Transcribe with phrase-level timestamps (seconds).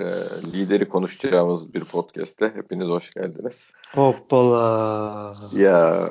[0.00, 0.12] e,
[0.52, 3.72] lideri konuşacağımız bir podcast'te hepiniz hoş geldiniz.
[3.94, 5.34] Hoppala.
[5.52, 6.08] Ya.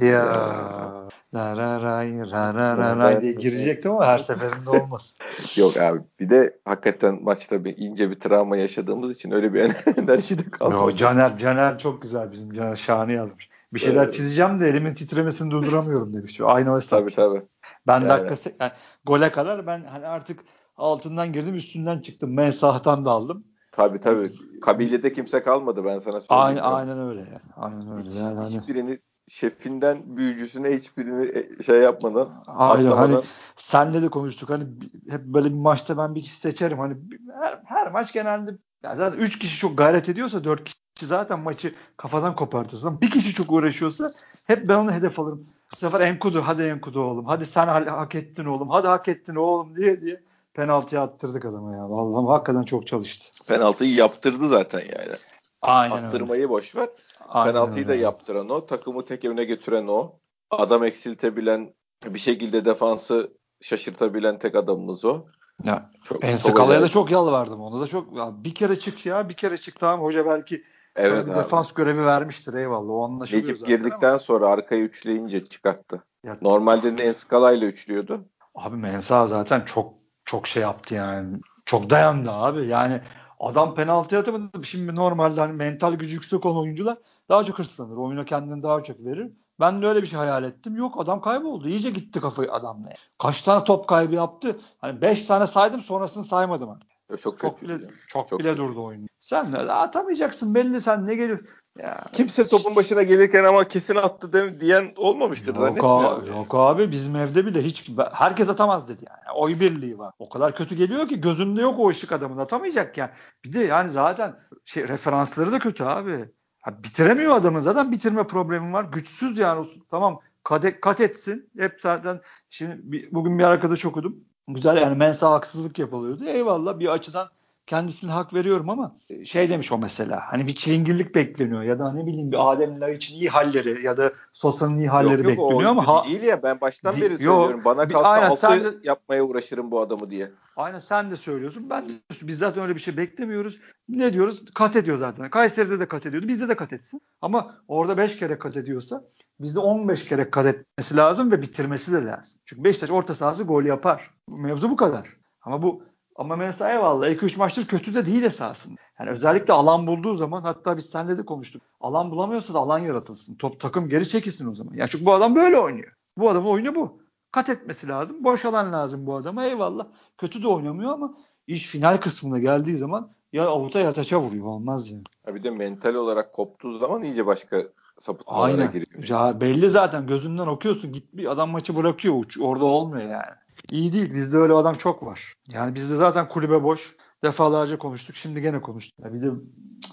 [0.00, 0.06] Ya.
[0.08, 1.08] ya.
[1.34, 5.14] La ra ray ra ra ra ray diye girecektim ama her seferinde olmaz.
[5.56, 9.60] Yok abi bir de hakikaten maçta bir ince bir travma yaşadığımız için öyle bir
[9.98, 10.90] enerji de kalmadı.
[10.90, 13.48] Yo, Caner, Caner çok güzel bizim Caner şahane yazmış.
[13.74, 14.14] Bir şeyler evet.
[14.14, 16.40] çizeceğim de elimin titremesini durduramıyorum demiş.
[16.40, 17.42] Aynı o Tabii tabii.
[17.86, 18.08] Ben yani.
[18.08, 18.72] dakika yani,
[19.04, 20.40] gole kadar ben hani artık
[20.76, 22.34] altından girdim üstünden çıktım.
[22.34, 23.44] Mensahtan da aldım.
[23.72, 24.32] Tabii tabii.
[24.60, 26.28] Kabilede kimse kalmadı ben sana söyleyeyim.
[26.28, 27.20] Aynen, aynen öyle.
[27.20, 27.54] Yani.
[27.56, 28.08] Aynen öyle.
[28.18, 28.60] Yani hani...
[28.60, 28.98] Hiçbirini
[29.28, 33.16] şefinden büyücüsüne hiçbirini e, şey yapmadan Aynen hani
[33.56, 34.64] senle de konuştuk hani
[35.10, 36.96] hep böyle bir maçta ben bir kişi seçerim hani
[37.40, 38.50] her, her maç genelde
[38.82, 43.00] yani zaten 3 kişi çok gayret ediyorsa 4 kişi zaten maçı kafadan kopartıyorsun.
[43.00, 44.12] Bir kişi çok uğraşıyorsa
[44.44, 45.46] hep ben onu hedef alırım.
[45.72, 47.26] Bu sefer Enkudu hadi Enkudu oğlum.
[47.26, 48.68] Hadi sen hak ettin oğlum.
[48.68, 50.20] Hadi hak ettin oğlum diye diye
[50.56, 51.90] penaltıya attırdık adama ya.
[51.90, 53.26] Vallahi hakikaten çok çalıştı.
[53.48, 55.16] Penaltıyı yaptırdı zaten yani.
[55.62, 56.48] Aynen Attırmayı öyle.
[56.48, 56.88] boş ver.
[57.28, 57.98] Aynen Penaltıyı öyle.
[57.98, 58.66] da yaptıran o.
[58.66, 60.18] Takımı tek evine götüren o.
[60.50, 65.24] Adam eksiltebilen bir şekilde defansı şaşırtabilen tek adamımız o.
[65.64, 67.60] Ya, çok, Enskalay'a da çok yalvardım.
[67.60, 70.62] Ona da çok ya bir kere çık ya bir kere çık tamam hoca belki
[70.96, 72.90] Evet defans görevi vermiştir eyvallah.
[72.90, 74.18] O anlaşılıyor Necip girdikten ama.
[74.18, 76.02] sonra arkayı üçleyince çıkarttı.
[76.24, 78.24] Ya, Normalde Enskala ile üçlüyordu.
[78.54, 79.94] Abi Mensa zaten çok
[80.26, 81.40] çok şey yaptı yani.
[81.66, 82.66] Çok dayandı abi.
[82.66, 83.00] Yani
[83.40, 84.66] adam penaltı atamadı.
[84.66, 87.96] Şimdi normalde hani mental gücü yüksek olan oyuncular daha çok hırslanır.
[87.96, 89.32] Oyuna kendini daha çok verir.
[89.60, 90.76] Ben de öyle bir şey hayal ettim.
[90.76, 91.68] Yok adam kayboldu.
[91.68, 92.88] İyice gitti kafayı adamla.
[93.18, 94.60] Kaç tane top kaybı yaptı?
[94.78, 96.90] Hani 5 tane saydım sonrasını saymadım artık.
[97.22, 98.62] Çok, çok bile, çok, çok bile kötü.
[98.62, 99.08] durdu oyun.
[99.20, 101.38] Sen de atamayacaksın belli sen ne geliyor.
[101.82, 106.90] Ya, Kimse topun başına gelirken ama kesin attı de, diyen olmamıştır yok abi, yok abi
[106.90, 109.38] bizim evde bile hiç herkes atamaz dedi yani.
[109.38, 110.12] Oy birliği var.
[110.18, 113.10] O kadar kötü geliyor ki gözünde yok o ışık adamın atamayacak yani.
[113.44, 116.28] Bir de yani zaten şey referansları da kötü abi.
[116.60, 118.84] Ha, bitiremiyor adamın zaten bitirme problemi var.
[118.84, 119.66] Güçsüz yani.
[119.90, 121.50] Tamam kat, kat etsin.
[121.58, 122.20] Hep zaten
[122.50, 124.16] şimdi bir, bugün bir arkadaş okudum.
[124.48, 126.24] Güzel yani mensa haksızlık yapılıyordu.
[126.24, 127.28] Eyvallah bir açıdan
[127.66, 131.92] kendisine hak veriyorum ama e, şey demiş o mesela hani bir çilingirlik bekleniyor ya da
[131.92, 135.70] ne bileyim bir Ademler için iyi halleri ya da Sosa'nın iyi halleri yok, yok, bekleniyor
[135.70, 138.68] ama ha, değil ya ben baştan beri yok, söylüyorum bana kalsa aynen, altı sen de,
[138.82, 140.30] yapmaya uğraşırım bu adamı diye.
[140.56, 143.58] Aynen sen de söylüyorsun ben de biz zaten öyle bir şey beklemiyoruz.
[143.88, 144.44] Ne diyoruz?
[144.54, 145.30] Kat ediyor zaten.
[145.30, 146.28] Kayseri'de de kat ediyordu.
[146.28, 147.00] Bizde de kat etsin.
[147.20, 149.04] Ama orada 5 kere kat ediyorsa
[149.40, 152.40] bizde 15 kere kat etmesi lazım ve bitirmesi de lazım.
[152.44, 154.10] Çünkü Beşiktaş orta sahası gol yapar.
[154.28, 155.16] Mevzu bu kadar.
[155.42, 155.82] Ama bu
[156.18, 158.80] ama mesela eyvallah 2-3 maçtır kötü de değil esasında.
[159.00, 161.62] Yani özellikle alan bulduğu zaman hatta biz seninle de konuştuk.
[161.80, 163.34] Alan bulamıyorsa da alan yaratılsın.
[163.34, 164.74] Top takım geri çekilsin o zaman.
[164.74, 165.92] Yani çünkü bu adam böyle oynuyor.
[166.18, 166.98] Bu adamın oyunu bu.
[167.32, 168.24] Kat etmesi lazım.
[168.24, 169.86] Boş alan lazım bu adama eyvallah.
[170.18, 171.14] Kötü de oynamıyor ama
[171.46, 174.46] iş final kısmına geldiği zaman ya avuta ya taça vuruyor.
[174.46, 175.02] Olmaz yani.
[175.26, 177.62] Ya bir de mental olarak koptuğu zaman iyice başka
[177.98, 178.72] sapıtmalara Aynen.
[178.72, 179.08] giriyor.
[179.08, 180.92] Ya belli zaten gözünden okuyorsun.
[180.92, 182.14] Git bir adam maçı bırakıyor.
[182.18, 184.14] Uç, orada olmuyor yani iyi değil.
[184.14, 185.34] Bizde öyle adam çok var.
[185.52, 186.96] Yani bizde zaten kulübe boş.
[187.24, 188.16] Defalarca konuştuk.
[188.16, 189.04] Şimdi gene konuştuk.
[189.04, 189.30] Ya bir de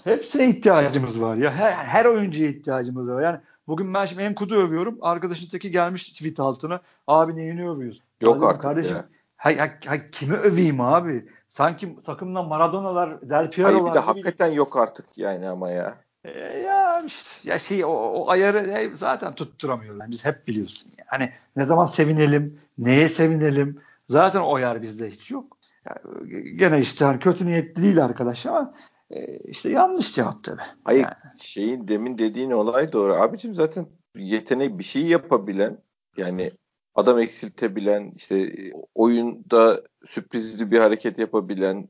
[0.04, 1.50] hepsine ihtiyacımız var ya.
[1.52, 3.22] Her, her oyuncuya ihtiyacımız var.
[3.22, 4.98] Yani bugün ben şimdi Enkudu övüyorum.
[5.00, 6.80] Arkadaşın teki gelmiş tweet altına.
[7.06, 8.02] Abi neyini övüyorsun?
[8.20, 9.04] Yok Dedim, artık kardeşim, ya.
[9.36, 11.28] Hay, hay, hay, kimi öveyim abi?
[11.48, 13.74] Sanki takımda Maradona'lar, Del Piero'lar.
[13.74, 15.96] Hayır bir de hakikaten yok artık yani ama ya.
[16.24, 20.10] E, ya işte ya şey o, o ayarı zaten tutturamıyorlar.
[20.10, 20.92] Biz hep biliyorsun.
[20.98, 21.06] Yani.
[21.06, 23.80] Hani ne zaman sevinelim, neye sevinelim.
[24.08, 25.58] Zaten o yer bizde hiç yok.
[25.86, 28.74] Yani, gene işte hani kötü niyetli değil arkadaş ama
[29.10, 30.62] e, işte yanlış cevap tabii.
[30.84, 31.40] Hayır yani.
[31.40, 33.14] şeyin demin dediğin olay doğru.
[33.14, 33.86] Abicim zaten
[34.16, 35.78] yetenek bir şey yapabilen
[36.16, 36.50] yani
[36.94, 38.52] adam eksiltebilen işte
[38.94, 41.88] oyunda sürprizli bir hareket yapabilen e,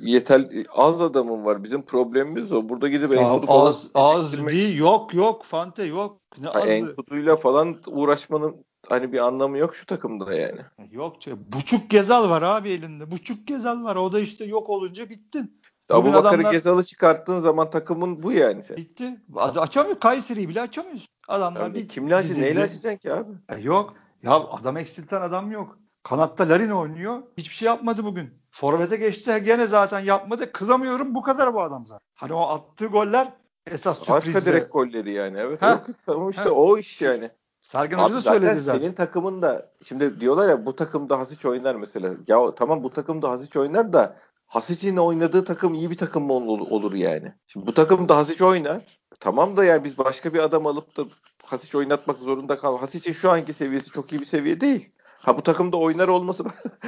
[0.00, 1.64] yeter az adamın var.
[1.64, 2.68] Bizim problemimiz o.
[2.68, 6.20] Burada gidip Enkudu falan az, az değil yok yok Fante yok.
[6.38, 8.56] Ne ha, Enkudu'yla falan uğraşmanın
[8.88, 10.60] hani bir anlamı yok şu takımda yani.
[10.90, 11.16] Yok.
[11.26, 13.10] Buçuk Gezal var abi elinde.
[13.10, 13.96] Buçuk Gezal var.
[13.96, 15.60] O da işte yok olunca bittin.
[15.90, 16.52] Abu Bakar'ı adamlar...
[16.52, 18.62] Gezal'ı çıkarttığın zaman takımın bu yani.
[18.62, 18.76] Sen.
[18.76, 19.20] Bitti.
[19.36, 20.00] Açamıyor.
[20.00, 21.08] Kayseri'yi bile açamıyorsun.
[21.28, 22.42] Adamlar yani bir kimle açacaksın?
[22.42, 23.32] Neyle açacaksın ki abi?
[23.48, 23.94] E, yok.
[24.22, 25.78] Ya adam eksilten adam yok.
[26.08, 27.22] Kanatta Larin oynuyor.
[27.36, 28.30] Hiçbir şey yapmadı bugün.
[28.50, 29.42] Forvet'e geçti.
[29.44, 30.52] Gene zaten yapmadı.
[30.52, 31.14] Kızamıyorum.
[31.14, 32.06] Bu kadar bu adam zaten.
[32.14, 33.32] Hani o attığı goller
[33.66, 34.36] esas sürpriz.
[34.36, 35.38] Arka direkt golleri yani.
[35.38, 35.62] Evet.
[35.62, 35.70] Ha?
[35.70, 36.50] Yok, ama işte ha?
[36.50, 37.30] o iş yani.
[37.60, 38.80] Sergen Hoca da söyledi zaten.
[38.80, 42.14] Senin takımın da şimdi diyorlar ya bu takımda Hasic oynar mesela.
[42.28, 44.16] Ya tamam bu takımda Hasic oynar da
[44.46, 47.32] Hasic'in oynadığı takım iyi bir takım mı olur yani?
[47.46, 48.82] Şimdi bu takımda Hasic oynar.
[49.20, 51.02] Tamam da yani biz başka bir adam alıp da
[51.44, 52.78] Hasic oynatmak zorunda kal.
[52.78, 54.92] Hasic'in şu anki seviyesi çok iyi bir seviye değil.
[55.26, 56.44] Ha bu takımda oynar olması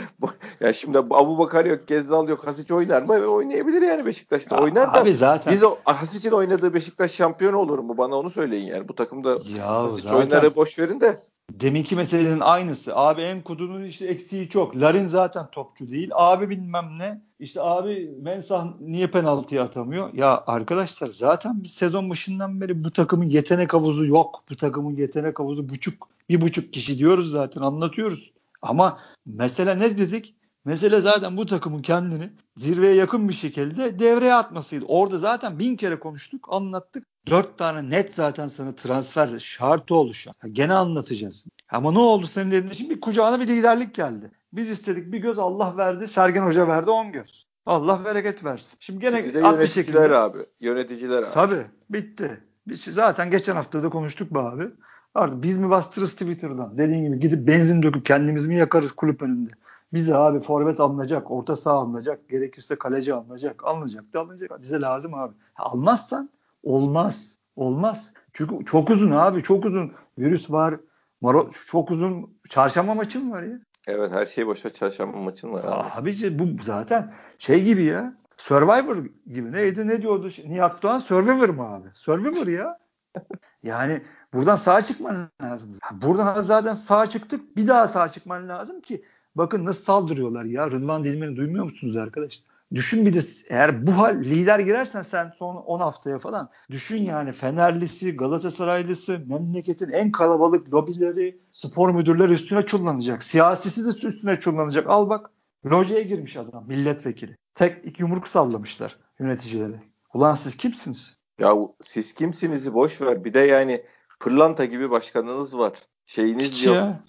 [0.60, 3.14] ya şimdi Abu Bakar yok, Gezzal yok, Hasic oynar mı?
[3.14, 4.56] Oynayabilir yani Beşiktaş'ta.
[4.56, 5.00] Ya, oynar da.
[5.00, 5.52] Abi zaten.
[5.52, 7.98] Biz o Hasic'in oynadığı Beşiktaş şampiyon olur mu?
[7.98, 8.88] Bana onu söyleyin yani.
[8.88, 10.16] Bu takımda ya Hasic zaten...
[10.16, 11.18] oynarı boş verin de.
[11.52, 12.96] Deminki meselenin aynısı.
[12.96, 14.76] Abi en kudunun işte eksiği çok.
[14.76, 16.10] Larin zaten topçu değil.
[16.14, 17.22] Abi bilmem ne.
[17.40, 20.14] İşte abi Mensah niye penaltıyı atamıyor?
[20.14, 24.44] Ya arkadaşlar zaten biz sezon başından beri bu takımın yetenek havuzu yok.
[24.50, 26.08] Bu takımın yetenek havuzu buçuk.
[26.28, 28.32] Bir buçuk kişi diyoruz zaten anlatıyoruz.
[28.62, 30.34] Ama mesele ne dedik?
[30.64, 34.84] Mesele zaten bu takımın kendini zirveye yakın bir şekilde devreye atmasıydı.
[34.88, 37.06] Orada zaten bin kere konuştuk, anlattık.
[37.30, 40.34] Dört tane net zaten sana transfer şartı oluşan.
[40.52, 41.44] Gene anlatacağız.
[41.70, 44.30] Ama ne oldu senin dediğin için bir kucağına bir liderlik geldi.
[44.52, 46.08] Biz istedik bir göz Allah verdi.
[46.08, 47.46] Sergen Hoca verdi on göz.
[47.66, 48.76] Allah bereket versin.
[48.80, 50.38] Şimdi gene Şimdi de yöneticiler şekilde, abi.
[50.60, 51.30] Yöneticiler abi.
[51.32, 52.40] Tabii bitti.
[52.68, 54.68] Biz zaten geçen hafta da konuştuk be abi.
[55.14, 56.78] Artık biz mi bastırırız Twitter'dan?
[56.78, 59.50] Dediğin gibi gidip benzin döküp kendimiz mi yakarız kulüp önünde?
[59.92, 63.64] Bize abi forvet alınacak, orta saha alınacak, gerekirse kaleci alınacak.
[63.64, 64.62] Alınacak da alınacak.
[64.62, 65.34] Bize lazım abi.
[65.56, 66.30] Almazsan
[66.62, 67.38] olmaz.
[67.56, 68.14] Olmaz.
[68.32, 69.42] Çünkü çok uzun abi.
[69.42, 69.92] Çok uzun.
[70.18, 70.74] Virüs var.
[71.20, 72.38] Maro çok uzun.
[72.48, 73.58] Çarşamba maçın var ya.
[73.86, 75.90] Evet her şey boşa çarşamba maçın var abi.
[75.90, 78.14] Abici bu zaten şey gibi ya.
[78.36, 78.96] Survivor
[79.26, 79.52] gibi.
[79.52, 80.28] Neydi ne diyordu?
[80.46, 81.88] Nihat Doğan Survivor mı abi?
[81.94, 82.78] Survivor ya.
[83.62, 84.02] yani
[84.34, 85.72] buradan sağ çıkman lazım.
[85.92, 87.56] Buradan zaten sağ çıktık.
[87.56, 90.70] Bir daha sağ çıkman lazım ki bakın nasıl saldırıyorlar ya.
[90.70, 92.57] Rıdvan Dilmen'i duymuyor musunuz arkadaşlar?
[92.74, 97.32] Düşün bir de eğer bu hal lider girersen sen son 10 haftaya falan düşün yani
[97.32, 103.24] Fenerlisi, Galatasaraylısı, memleketin en kalabalık lobileri, spor müdürleri üstüne çullanacak.
[103.24, 104.90] Siyasisi de üstüne çullanacak.
[104.90, 105.30] Al bak
[105.66, 107.36] lojeye girmiş adam milletvekili.
[107.54, 109.80] Tek iki yumruk sallamışlar yöneticileri.
[110.14, 111.18] Ulan siz kimsiniz?
[111.38, 113.24] Ya siz kimsinizi boş ver.
[113.24, 113.84] Bir de yani
[114.20, 115.72] pırlanta gibi başkanınız var.
[116.06, 116.76] Şeyiniz Hiç yok.
[116.76, 117.04] Ya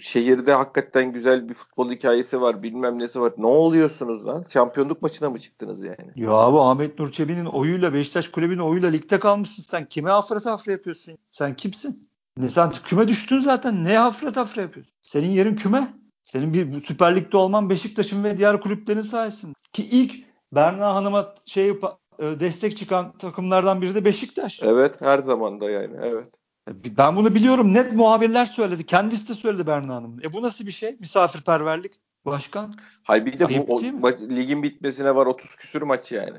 [0.00, 3.32] şehirde hakikaten güzel bir futbol hikayesi var bilmem nesi var.
[3.38, 4.44] Ne oluyorsunuz lan?
[4.48, 6.10] Şampiyonluk maçına mı çıktınız yani?
[6.16, 9.84] Ya abi Ahmet Nur Çebi'nin oyuyla Beşiktaş kulübünün oyuyla ligde kalmışsın sen.
[9.84, 11.18] Kime afra tafra yapıyorsun?
[11.30, 12.08] Sen kimsin?
[12.36, 13.84] Ne sen küme düştün zaten.
[13.84, 14.94] Ne afra tafra yapıyorsun?
[15.02, 15.94] Senin yerin küme.
[16.24, 19.54] Senin bir Süper Lig'de olman Beşiktaş'ın ve diğer kulüplerin sayesinde.
[19.72, 21.74] Ki ilk Berna Hanım'a şey e,
[22.18, 24.62] destek çıkan takımlardan biri de Beşiktaş.
[24.62, 26.28] Evet her zaman da yani evet.
[26.68, 27.74] Ben bunu biliyorum.
[27.74, 28.86] Net muhabirler söyledi.
[28.86, 30.20] Kendisi de söyledi Berna Hanım.
[30.24, 30.96] E bu nasıl bir şey?
[31.00, 31.92] Misafirperverlik.
[32.26, 32.74] Başkan.
[33.02, 33.80] Hayır bir de Ayıp bu o,
[34.10, 36.38] ligin bitmesine var 30 küsür maç yani.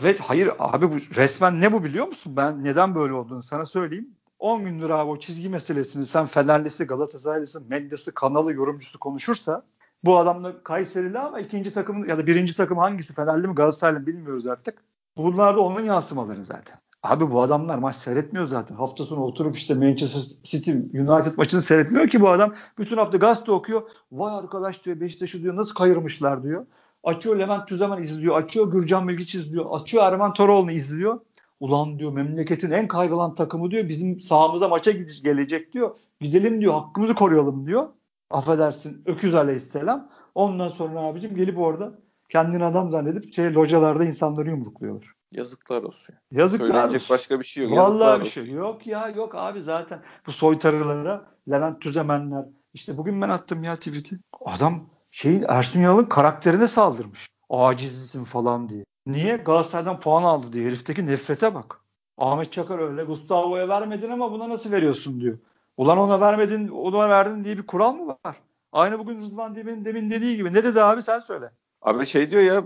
[0.00, 2.36] Evet hayır abi bu resmen ne bu biliyor musun?
[2.36, 4.08] Ben neden böyle olduğunu sana söyleyeyim.
[4.38, 9.62] 10 gündür abi o çizgi meselesini sen Fenerlisi, Galatasaraylısı, Menders'i, kanalı yorumcusu konuşursa
[10.04, 14.00] bu adam da Kayserili ama ikinci takımın ya da birinci takım hangisi Fenerli mi Galatasaraylı
[14.00, 14.78] mı bilmiyoruz artık.
[15.16, 16.78] Bunlar da onun yansımaları zaten.
[17.02, 18.74] Abi bu adamlar maç seyretmiyor zaten.
[18.74, 22.54] Hafta sonu oturup işte Manchester City United maçını seyretmiyor ki bu adam.
[22.78, 23.82] Bütün hafta gazete okuyor.
[24.12, 26.66] Vay arkadaş diyor Beşiktaş'ı diyor nasıl kayırmışlar diyor.
[27.04, 28.36] Açıyor Levent Tüzemen izliyor.
[28.36, 29.66] Açıyor Gürcan Bilgiç izliyor.
[29.70, 31.20] Açıyor Erman Toroğlu'nu izliyor.
[31.60, 33.88] Ulan diyor memleketin en kaygılan takımı diyor.
[33.88, 35.90] Bizim sahamıza maça gelecek diyor.
[36.20, 37.88] Gidelim diyor hakkımızı koruyalım diyor.
[38.30, 40.08] Affedersin Öküz Aleyhisselam.
[40.34, 41.98] Ondan sonra abicim gelip orada
[42.28, 45.17] kendini adam zannedip şey localarda insanları yumrukluyorlar.
[45.32, 46.14] Yazıklar olsun.
[46.32, 47.14] Yazıklar Söylenecek olsun.
[47.14, 47.72] başka bir şey yok.
[47.72, 52.44] Vallahi Yazıklar bir şey yok ya yok abi zaten bu soytarılara Levent Tüzemenler
[52.74, 54.18] işte bugün ben attım ya tweet'i.
[54.44, 57.28] Adam şeyin Ersun Yanal'ın karakterine saldırmış.
[57.50, 58.84] Acizsin falan diye.
[59.06, 59.36] Niye?
[59.36, 60.66] Galatasaray'dan puan aldı diye.
[60.66, 61.80] Herifteki nefrete bak.
[62.18, 63.04] Ahmet Çakar öyle.
[63.04, 65.38] Gustavo'ya vermedin ama buna nasıl veriyorsun diyor.
[65.76, 68.36] Ulan ona vermedin, ona verdin diye bir kural mı var?
[68.72, 70.52] Aynı bugün Rıdvan demin, demin dediği gibi.
[70.54, 71.50] Ne dedi abi sen söyle.
[71.82, 72.64] Abi şey diyor ya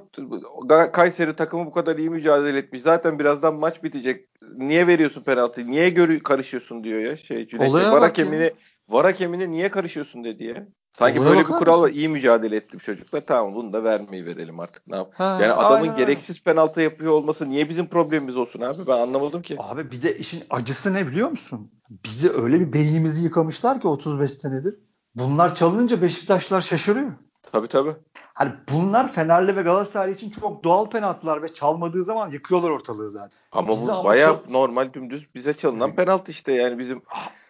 [0.93, 2.83] Kayseri takımı bu kadar iyi mücadele etmiş.
[2.83, 4.29] Zaten birazdan maç bitecek.
[4.57, 5.67] Niye veriyorsun penaltıyı?
[5.67, 7.17] Niye görü karışıyorsun diyor ya.
[7.17, 7.73] Şey Cüneyt.
[7.73, 8.53] Var hakemini,
[8.89, 10.67] var hakemine niye karışıyorsun dedi ya.
[10.93, 11.91] Sanki Olaya böyle bir kural var.
[11.91, 13.23] İyi mücadele etti bu çocuklar.
[13.27, 14.87] Tamam bunu da vermeyi verelim artık.
[14.87, 15.11] Ne yap?
[15.15, 15.97] Ha, yani adamın aynen.
[15.97, 18.87] gereksiz penaltı yapıyor olması niye bizim problemimiz olsun abi?
[18.87, 19.57] Ben anlamadım ki.
[19.59, 21.71] Abi bir de işin acısı ne biliyor musun?
[22.05, 24.75] Bizi öyle bir beynimizi yıkamışlar ki 35 senedir.
[25.15, 27.13] Bunlar çalınınca Beşiktaşlar şaşırıyor.
[27.53, 27.95] Tabii tabii.
[28.35, 33.39] Hani bunlar Fenerli ve Galatasaray için çok doğal penaltılar ve çalmadığı zaman yıkıyorlar ortalığı zaten.
[33.53, 34.51] Ama Bize bu bayağı çok...
[34.51, 37.03] normal dümdüz bize çalınan penaltı işte yani bizim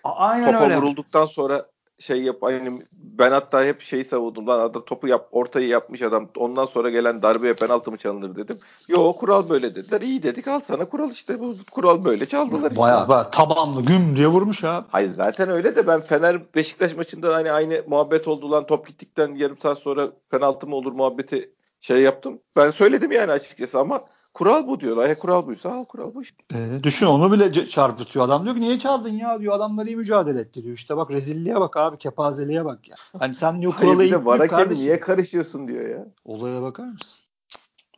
[0.05, 0.77] A- Aynen topa öyle.
[0.77, 1.67] vurulduktan sonra
[2.02, 6.28] şey yap aynı ben hatta hep şeyi savundum lan adam topu yap ortayı yapmış adam
[6.37, 8.59] ondan sonra gelen darbeye penaltı mı çalınır dedim.
[8.88, 10.00] Yo kural böyle dediler.
[10.00, 12.76] İyi dedik al sana kural işte bu kural böyle çaldılar.
[12.76, 13.09] Bayağı, işte.
[13.09, 14.87] bayağı tabanlı güm diye vurmuş ha.
[14.90, 19.35] Hayır zaten öyle de ben Fener Beşiktaş maçında hani aynı muhabbet oldu lan top gittikten
[19.35, 22.38] yarım saat sonra penaltı mı olur muhabbeti şey yaptım.
[22.56, 24.04] Ben söyledim yani açıkçası ama
[24.35, 25.09] Kural bu diyorlar.
[25.09, 26.37] E kural buysa al kural bu işte.
[26.55, 28.25] E, düşün onu bile çarpıtıyor.
[28.25, 29.55] Adam diyor ki niye çaldın ya diyor.
[29.55, 30.75] Adamları iyi mücadele ettiriyor.
[30.75, 32.97] İşte bak rezilliğe bak abi kepazeliğe bak ya.
[33.19, 34.85] Hani sen diyor kuralı iyi var kardeşim.
[34.85, 36.07] niye karışıyorsun diyor ya.
[36.25, 37.23] Olaya bakar mısın?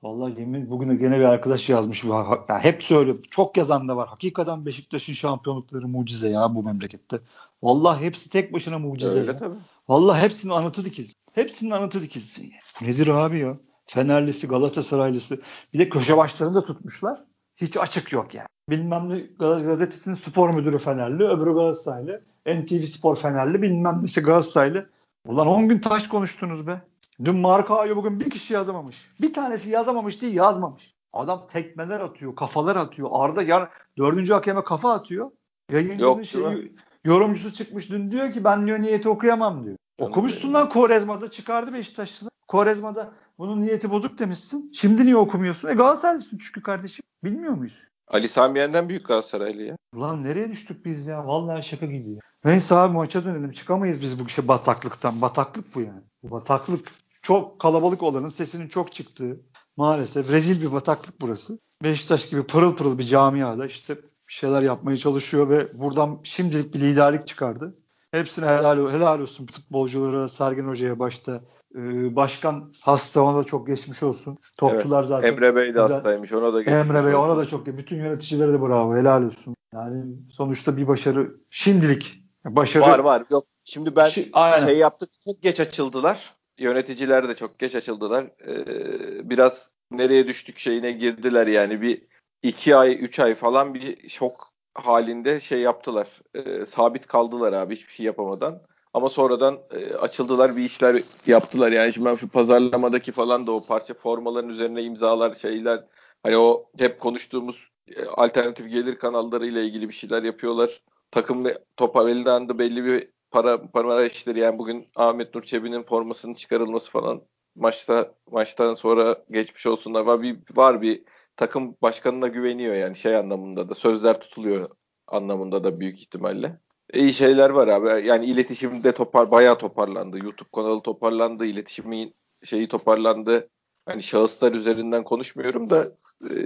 [0.03, 2.05] Vallahi yemin bugün gene bir arkadaş yazmış.
[2.49, 3.19] Ya hep söylüyor.
[3.31, 4.09] Çok yazan da var.
[4.09, 7.21] Hakikaten Beşiktaş'ın şampiyonlukları mucize ya bu memlekette.
[7.62, 9.12] Vallahi hepsi tek başına mucize.
[9.21, 9.37] Öyle ya.
[9.37, 9.57] tabii.
[9.88, 11.14] Vallahi hepsinin anıtı dikilsin.
[11.35, 12.87] Hepsinin anıtı dikilsin ya.
[12.88, 13.57] Nedir abi ya?
[13.87, 15.41] Fenerlisi, Galatasaraylısı.
[15.73, 17.19] Bir de köşe başlarını da tutmuşlar.
[17.57, 18.49] Hiç açık yok yani.
[18.71, 22.23] Bilmem ne gazetesinin spor müdürü Fenerli, öbürü Galatasaraylı.
[22.47, 24.91] NTV Spor Fenerli, bilmem nesi Galatasaraylı.
[25.26, 26.83] Ulan 10 gün taş konuştunuz be.
[27.25, 29.11] Dün Markao'yu bugün bir kişi yazamamış.
[29.21, 30.95] Bir tanesi yazamamış değil yazmamış.
[31.12, 33.09] Adam tekmeler atıyor, kafalar atıyor.
[33.12, 35.31] Arda yar dördüncü hakeme kafa atıyor.
[35.73, 36.73] Yayıncının şeyi,
[37.05, 39.76] yorumcusu çıkmış dün diyor ki ben diyor niyeti okuyamam diyor.
[39.99, 42.31] Okumuşsun lan Korezma'da çıkardı Beşiktaş'ını.
[42.49, 44.73] Korezma'da bunun niyeti bozuk demişsin.
[44.75, 45.69] Şimdi niye okumuyorsun?
[45.69, 47.05] E Galatasaraylısın çünkü kardeşim.
[47.25, 47.83] Bilmiyor muyuz?
[48.09, 49.77] Ali Samiyen'den büyük Galatasaraylı ya.
[49.95, 51.27] Ulan nereye düştük biz ya?
[51.27, 52.21] Vallahi şaka gibi ya.
[52.45, 53.53] Neyse abi maça dönelim.
[53.53, 55.23] Çıkamayız biz bu işe bataklıktan.
[55.23, 56.03] Bataklık bu yani.
[56.23, 56.93] Bu bataklık.
[57.23, 59.41] Çok kalabalık olanın sesinin çok çıktığı.
[59.77, 61.59] Maalesef rezil bir bataklık burası.
[61.83, 63.97] Beşiktaş gibi pırıl pırıl bir camiada işte
[64.29, 67.79] bir şeyler yapmaya çalışıyor ve buradan şimdilik bir liderlik çıkardı.
[68.11, 71.41] Hepsine helal, helal olsun futbolculara, Sergen Hoca'ya başta.
[71.75, 74.38] Ee, başkan hasta ona da çok geçmiş olsun.
[74.59, 75.28] Topçular evet, zaten.
[75.28, 77.28] Emre Bey de hastaymış ona da geçmiş Emre Bey olsun.
[77.28, 79.57] ona da çok Bütün yöneticilere de bravo helal olsun.
[79.75, 82.83] Yani sonuçta bir başarı şimdilik başarı.
[82.83, 83.45] Var var yok.
[83.64, 84.31] Şimdi ben Şi,
[84.64, 86.35] şey yaptık çok geç açıldılar.
[86.59, 88.25] Yöneticiler de çok geç açıldılar.
[88.25, 92.02] Ee, biraz nereye düştük şeyine girdiler yani bir
[92.43, 96.09] iki ay üç ay falan bir şok halinde şey yaptılar.
[96.35, 98.62] E, sabit kaldılar abi hiçbir şey yapamadan.
[98.95, 101.73] Ama sonradan e, açıldılar bir işler yaptılar.
[101.73, 105.85] Yani şimdi ben şu pazarlamadaki falan da o parça formaların üzerine imzalar şeyler
[106.23, 110.83] hani o hep konuştuğumuz e, alternatif gelir kanalları ile ilgili bir şeyler yapıyorlar.
[111.11, 111.45] Takım
[111.77, 116.91] topa elinden de belli bir para para işleri yani bugün Ahmet Nur Çebi'nin formasının çıkarılması
[116.91, 117.23] falan
[117.57, 121.05] maçta maçtan sonra geçmiş olsunlar var bir var bir
[121.37, 124.71] takım başkanına güveniyor yani şey anlamında da sözler tutuluyor
[125.07, 126.61] anlamında da büyük ihtimalle.
[126.93, 128.07] İyi şeyler var abi.
[128.07, 130.19] Yani iletişimde topar bayağı toparlandı.
[130.19, 132.14] YouTube kanalı toparlandı, iletişimin
[132.45, 133.49] şeyi toparlandı.
[133.87, 135.87] Hani şahıslar üzerinden konuşmuyorum da
[136.31, 136.37] e,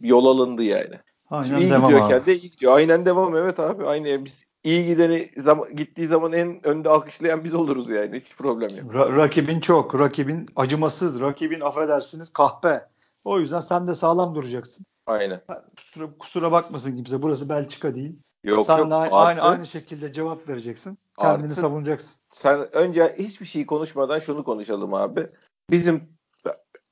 [0.00, 0.94] yol alındı yani.
[1.30, 2.26] Aynen Şimdi iyi devam gidiyorken abi.
[2.26, 2.76] de iyi gidiyor.
[2.76, 3.84] Aynen devam evet abi.
[3.86, 8.20] Aynı biz iyi gideni zaman, gittiği zaman en önde alkışlayan biz oluruz yani.
[8.20, 8.94] Hiç problem yok.
[8.94, 10.00] Ra- rakibin çok.
[10.00, 11.20] Rakibin acımasız.
[11.20, 12.86] Rakibin affedersiniz kahpe.
[13.24, 14.86] O yüzden sen de sağlam duracaksın.
[15.06, 15.40] Aynen.
[15.76, 17.22] Kusura, kusura bakmasın kimse.
[17.22, 18.16] Burası Belçika değil.
[18.44, 18.90] Yok sen yok.
[18.90, 20.98] De aynı, aynı, aynı şekilde cevap vereceksin.
[21.20, 22.20] Kendini artı, savunacaksın.
[22.34, 25.26] Sen önce hiçbir şey konuşmadan şunu konuşalım abi.
[25.70, 26.02] Bizim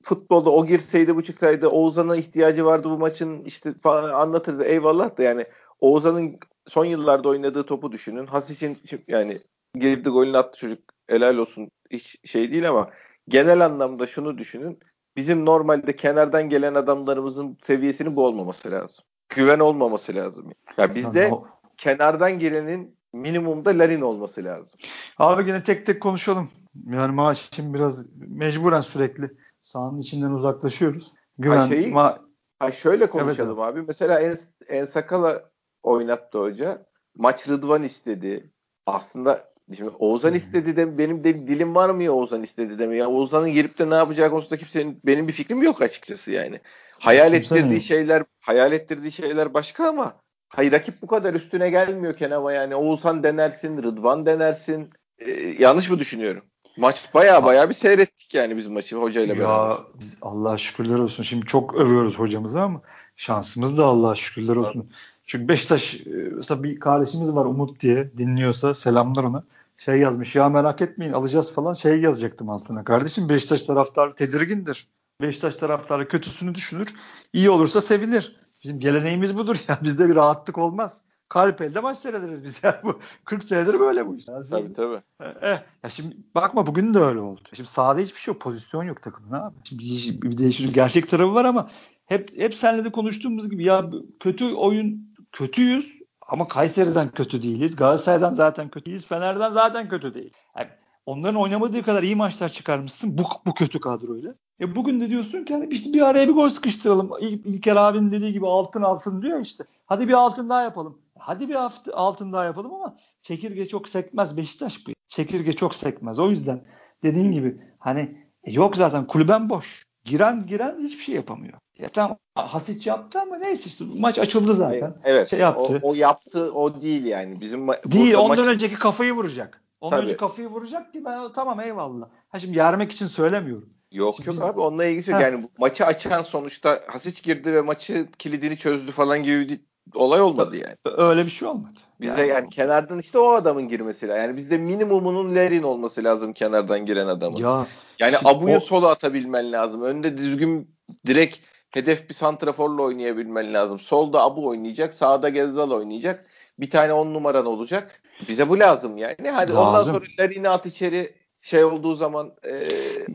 [0.02, 4.60] futbolda o girseydi bu çıksaydı Oğuzhan'a ihtiyacı vardı bu maçın işte falan anlatırız.
[4.60, 5.46] Eyvallah da yani
[5.80, 6.38] Oğuzhan'ın
[6.68, 8.26] son yıllarda oynadığı topu düşünün.
[8.26, 8.78] Hasic'in
[9.08, 9.40] yani
[9.74, 10.78] girdi golünü attı çocuk
[11.08, 12.90] helal olsun hiç şey değil ama
[13.28, 14.78] genel anlamda şunu düşünün.
[15.16, 19.04] Bizim normalde kenardan gelen adamlarımızın seviyesinin bu olmaması lazım.
[19.30, 20.52] Güven olmaması lazım.
[20.78, 21.46] Ya bizde o...
[21.76, 24.78] kenardan girenin minimumda Larin olması lazım.
[25.18, 26.50] Abi yine tek tek konuşalım.
[26.86, 29.30] Yani maaş için biraz mecburen sürekli
[29.62, 31.14] sahanın içinden uzaklaşıyoruz.
[31.38, 32.18] Güven ha şeyi, ma-
[32.58, 33.82] ha şöyle konuşalım evet, abi.
[33.82, 34.36] Mesela en,
[34.68, 35.50] en Sakala
[35.82, 36.86] oynattı hoca.
[37.16, 38.50] Maç Rıdvan istedi.
[38.86, 42.96] Aslında Şimdi Oğuzhan istedi de benim de dilim var mı ya Oğuzhan istedi deme.
[42.96, 46.60] Ya Oğuzhan'ın girip de ne yapacağı konusunda kimsenin benim bir fikrim yok açıkçası yani.
[46.98, 47.80] Hayal Kimse ettirdiği mi?
[47.80, 50.14] şeyler hayal ettirdiği şeyler başka ama
[50.48, 52.74] hayır rakip bu kadar üstüne gelmiyor Kenava yani.
[52.74, 54.90] Oğuzhan denersin, Rıdvan denersin.
[55.18, 56.42] Ee, yanlış mı düşünüyorum?
[56.76, 59.76] Maç baya baya bir seyrettik yani bizim maçı hocayla ya, beraber.
[60.22, 61.22] Allah şükürler olsun.
[61.22, 62.80] Şimdi çok övüyoruz hocamızı ama
[63.16, 64.90] şansımız da Allah şükürler olsun.
[65.26, 69.44] Çünkü Beşiktaş e, mesela bir kardeşimiz var Umut diye dinliyorsa selamlar ona
[69.84, 72.84] şey yazmış ya merak etmeyin alacağız falan şey yazacaktım altına.
[72.84, 74.88] Kardeşim Beşiktaş taraftarı tedirgindir.
[75.22, 76.88] Beşiktaş taraftarı kötüsünü düşünür.
[77.32, 78.36] İyi olursa sevinir.
[78.64, 79.80] Bizim geleneğimiz budur ya.
[79.84, 81.02] Bizde bir rahatlık olmaz.
[81.28, 82.80] Kalp elde maç seyrederiz biz ya.
[82.84, 84.28] Bu 40 senedir böyle bu iş.
[84.28, 85.02] Yani tabii tabii.
[85.42, 87.40] Eh, ya şimdi bakma bugün de öyle oldu.
[87.52, 88.42] Şimdi sahada hiçbir şey yok.
[88.42, 89.54] Pozisyon yok takımın abi.
[89.64, 89.82] Şimdi
[90.22, 91.70] bir de şunun gerçek tarafı var ama
[92.06, 95.99] hep hep seninle de konuştuğumuz gibi ya kötü oyun kötüyüz
[96.30, 97.76] ama Kayseri'den kötü değiliz.
[97.76, 99.06] Galatasaray'dan zaten kötü değiliz.
[99.06, 100.32] Fener'den zaten kötü değil.
[100.58, 100.68] Yani
[101.06, 104.34] onların oynamadığı kadar iyi maçlar çıkarmışsın bu, bu kötü kadroyla.
[104.60, 107.10] E bugün de diyorsun ki hani işte bir araya bir gol sıkıştıralım.
[107.20, 109.64] İl, İlker abinin dediği gibi altın altın diyor işte.
[109.86, 110.98] Hadi bir altın daha yapalım.
[111.18, 111.56] Hadi bir
[111.92, 114.90] altın daha yapalım ama çekirge çok sekmez Beşiktaş bu.
[115.08, 116.18] Çekirge çok sekmez.
[116.18, 116.64] O yüzden
[117.02, 119.89] dediğin gibi hani e yok zaten kulüben boş.
[120.04, 121.52] Giren giren hiçbir şey yapamıyor.
[121.78, 124.94] Ya tamam Hasic yaptı ama neyse işte maç açıldı zaten.
[125.04, 125.28] Evet.
[125.28, 125.80] Şey yaptı.
[125.82, 127.40] O, o yaptı o değil yani.
[127.40, 128.54] Bizim değil ondan maç...
[128.54, 129.62] önceki kafayı vuracak.
[129.80, 130.06] Ondan Tabii.
[130.06, 132.08] önce kafayı vuracak ki ben tamam eyvallah.
[132.28, 133.68] Ha şimdi yermek için söylemiyorum.
[133.92, 135.20] Yok Şimdi yok biz- abi onunla ilgisi yok.
[135.20, 139.60] Yani maçı açan sonuçta Hasic girdi ve maçı kilidini çözdü falan gibi bir
[139.94, 140.76] olay olmadı yani.
[140.96, 141.78] Öyle bir şey olmadı.
[142.00, 144.22] Bize yani, kenardan işte o adamın girmesi lazım.
[144.22, 147.36] Yani bizde minimumunun Lerin olması lazım kenardan giren adamın.
[147.36, 147.66] ya
[147.98, 149.82] yani Abu'yu o- sola atabilmen lazım.
[149.82, 150.70] Önde düzgün
[151.06, 151.36] direkt
[151.70, 153.78] hedef bir santraforla oynayabilmen lazım.
[153.78, 156.24] Solda Abu oynayacak, sağda Gezzal oynayacak.
[156.58, 158.02] Bir tane on numaran olacak.
[158.28, 159.30] Bize bu lazım yani.
[159.32, 159.94] Hadi ondan Lazım.
[159.94, 162.54] sonra Lerin'i at içeri şey olduğu zaman e,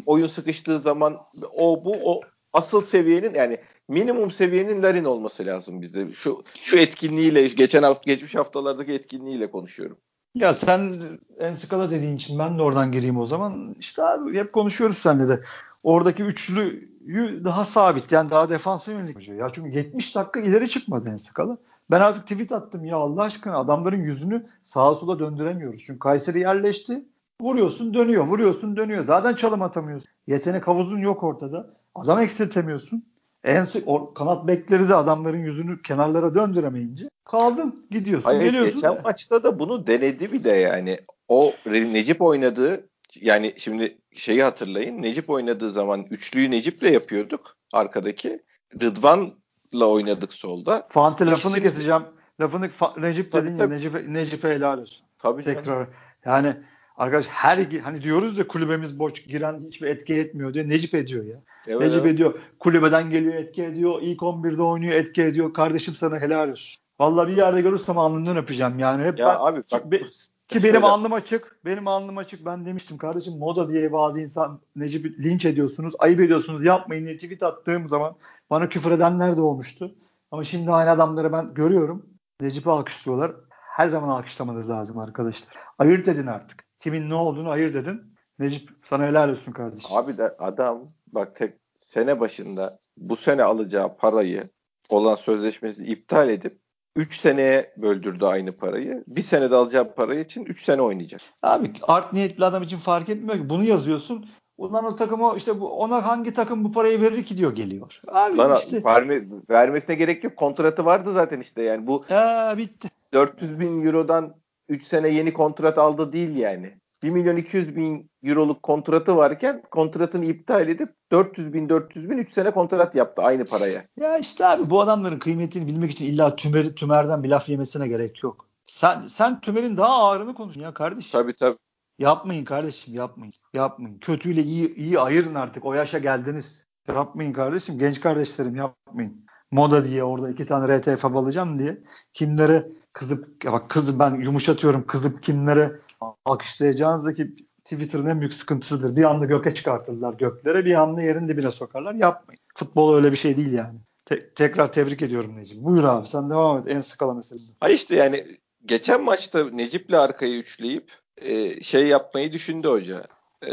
[0.05, 1.17] oyun sıkıştığı zaman
[1.53, 2.21] o bu o
[2.53, 6.13] asıl seviyenin yani minimum seviyenin Larin olması lazım bizde.
[6.13, 9.97] Şu şu etkinliğiyle geçen hafta geçmiş haftalardaki etkinliğiyle konuşuyorum.
[10.35, 10.93] Ya sen
[11.39, 13.75] en skala dediğin için ben de oradan gireyim o zaman.
[13.79, 15.43] İşte abi hep konuşuyoruz seninle de.
[15.83, 19.27] Oradaki üçlüyü daha sabit yani daha defansa yönelik.
[19.27, 21.57] Ya çünkü 70 dakika ileri çıkmadı en skala.
[21.91, 25.83] Ben artık tweet attım ya Allah aşkına adamların yüzünü sağa sola döndüremiyoruz.
[25.85, 27.05] Çünkü Kayseri yerleşti.
[27.41, 29.03] Vuruyorsun dönüyor, vuruyorsun dönüyor.
[29.03, 30.09] Zaten çalım atamıyorsun.
[30.27, 31.69] Yetenek havuzun yok ortada.
[31.95, 33.03] Adam eksiltemiyorsun.
[33.45, 38.73] En sık o kanat bekleri de adamların yüzünü kenarlara döndüremeyince kaldın gidiyorsun Hayır geliyorsun.
[38.81, 40.99] geçen maçta da bunu denedi bir de yani.
[41.27, 42.89] O Necip oynadığı
[43.21, 45.01] yani şimdi şeyi hatırlayın.
[45.01, 48.43] Necip oynadığı zaman üçlüyü Necip'le yapıyorduk arkadaki.
[48.81, 50.87] Rıdvan'la oynadık solda.
[50.89, 52.03] Fante lafını keseceğim.
[52.41, 53.73] Lafını fa- Necip Tabii, dedin ya tabii.
[53.75, 55.05] Necip Necip'e helal olsun.
[55.19, 55.57] Tabii canım.
[55.57, 55.87] Tekrar
[56.25, 56.57] yani
[56.97, 61.41] arkadaş her hani diyoruz ya kulübemiz boş giren hiçbir etki etmiyor diye Necip ediyor ya.
[61.67, 62.13] Evet, Necip evet.
[62.13, 62.39] ediyor.
[62.59, 64.01] Kulübeden geliyor etki ediyor.
[64.01, 65.53] İlk 11'de oynuyor etki ediyor.
[65.53, 66.81] Kardeşim sana helal olsun.
[66.99, 69.03] Vallahi bir yerde görürsem alnından öpeceğim yani.
[69.03, 70.07] Hep Ya ben, abi bak Be- ki
[70.49, 71.57] şöyle- benim alnım açık.
[71.65, 72.45] Benim alnım açık.
[72.45, 75.93] Ben demiştim kardeşim moda diye bazı insan Necip'i linç ediyorsunuz.
[75.99, 76.65] Ayıp ediyorsunuz.
[76.65, 78.15] Yapmayın diye tweet attığım zaman
[78.49, 79.95] bana küfür edenler de olmuştu.
[80.31, 82.05] Ama şimdi aynı adamları ben görüyorum.
[82.41, 83.31] Necip'i alkışlıyorlar.
[83.49, 85.53] Her zaman alkışlamanız lazım arkadaşlar.
[85.79, 86.64] Ayırt edin artık.
[86.85, 88.01] Kimin ne olduğunu ayırt edin.
[88.39, 89.97] Necip sana helal olsun kardeşim.
[89.97, 94.49] Abi de adam bak tek sene başında bu sene alacağı parayı
[94.89, 96.59] olan sözleşmesini iptal edip
[96.95, 99.03] 3 seneye böldürdü aynı parayı.
[99.07, 101.21] Bir senede alacağı parayı için 3 sene oynayacak.
[101.43, 103.49] Abi art niyetli adam için fark etmiyor ki.
[103.49, 104.25] Bunu yazıyorsun.
[104.57, 108.01] Ulan o takıma işte bu, ona hangi takım bu parayı verir ki diyor geliyor.
[108.07, 110.37] Abi Lan işte verme- vermesine gerek yok.
[110.37, 111.87] Kontratı vardı zaten işte yani.
[111.87, 112.89] Bu ya bitti.
[113.13, 114.35] 400 bin eurodan
[114.69, 116.77] 3 sene yeni kontrat aldı değil yani.
[117.03, 122.29] 1 milyon 200 bin euroluk kontratı varken kontratını iptal edip 400 bin 400 bin 3
[122.29, 123.85] sene kontrat yaptı aynı paraya.
[123.99, 128.23] Ya işte abi bu adamların kıymetini bilmek için illa tümeri, tümerden bir laf yemesine gerek
[128.23, 128.45] yok.
[128.63, 131.11] Sen sen tümerin daha ağırını konuş ya kardeşim.
[131.11, 131.57] Tabii tabii.
[131.99, 133.33] Yapmayın kardeşim yapmayın.
[133.53, 133.97] Yapmayın.
[133.99, 135.65] Kötüyle iyi iyi ayırın artık.
[135.65, 136.67] O yaşa geldiniz.
[136.87, 137.79] Yapmayın kardeşim.
[137.79, 139.25] Genç kardeşlerim yapmayın.
[139.51, 144.87] Moda diye orada iki tane RTF alacağım diye kimlere kızıp ya bak kızım ben yumuşatıyorum
[144.87, 145.79] kızıp kimlere
[146.25, 148.95] alkışlayacağınızdaki Twitter'ın en büyük sıkıntısıdır.
[148.95, 151.93] Bir anda göke çıkartırlar göklere bir anda yerin dibine sokarlar.
[151.93, 152.39] Yapmayın.
[152.55, 153.79] Futbol öyle bir şey değil yani.
[154.05, 155.57] Te- tekrar tebrik ediyorum Necip.
[155.63, 156.65] Buyur abi sen devam et.
[156.67, 157.45] En skala meselesi.
[157.59, 158.25] Ha işte yani
[158.65, 163.03] geçen maçta Necip'le arkayı üçleyip e, şey yapmayı düşündü hoca.
[163.47, 163.51] E,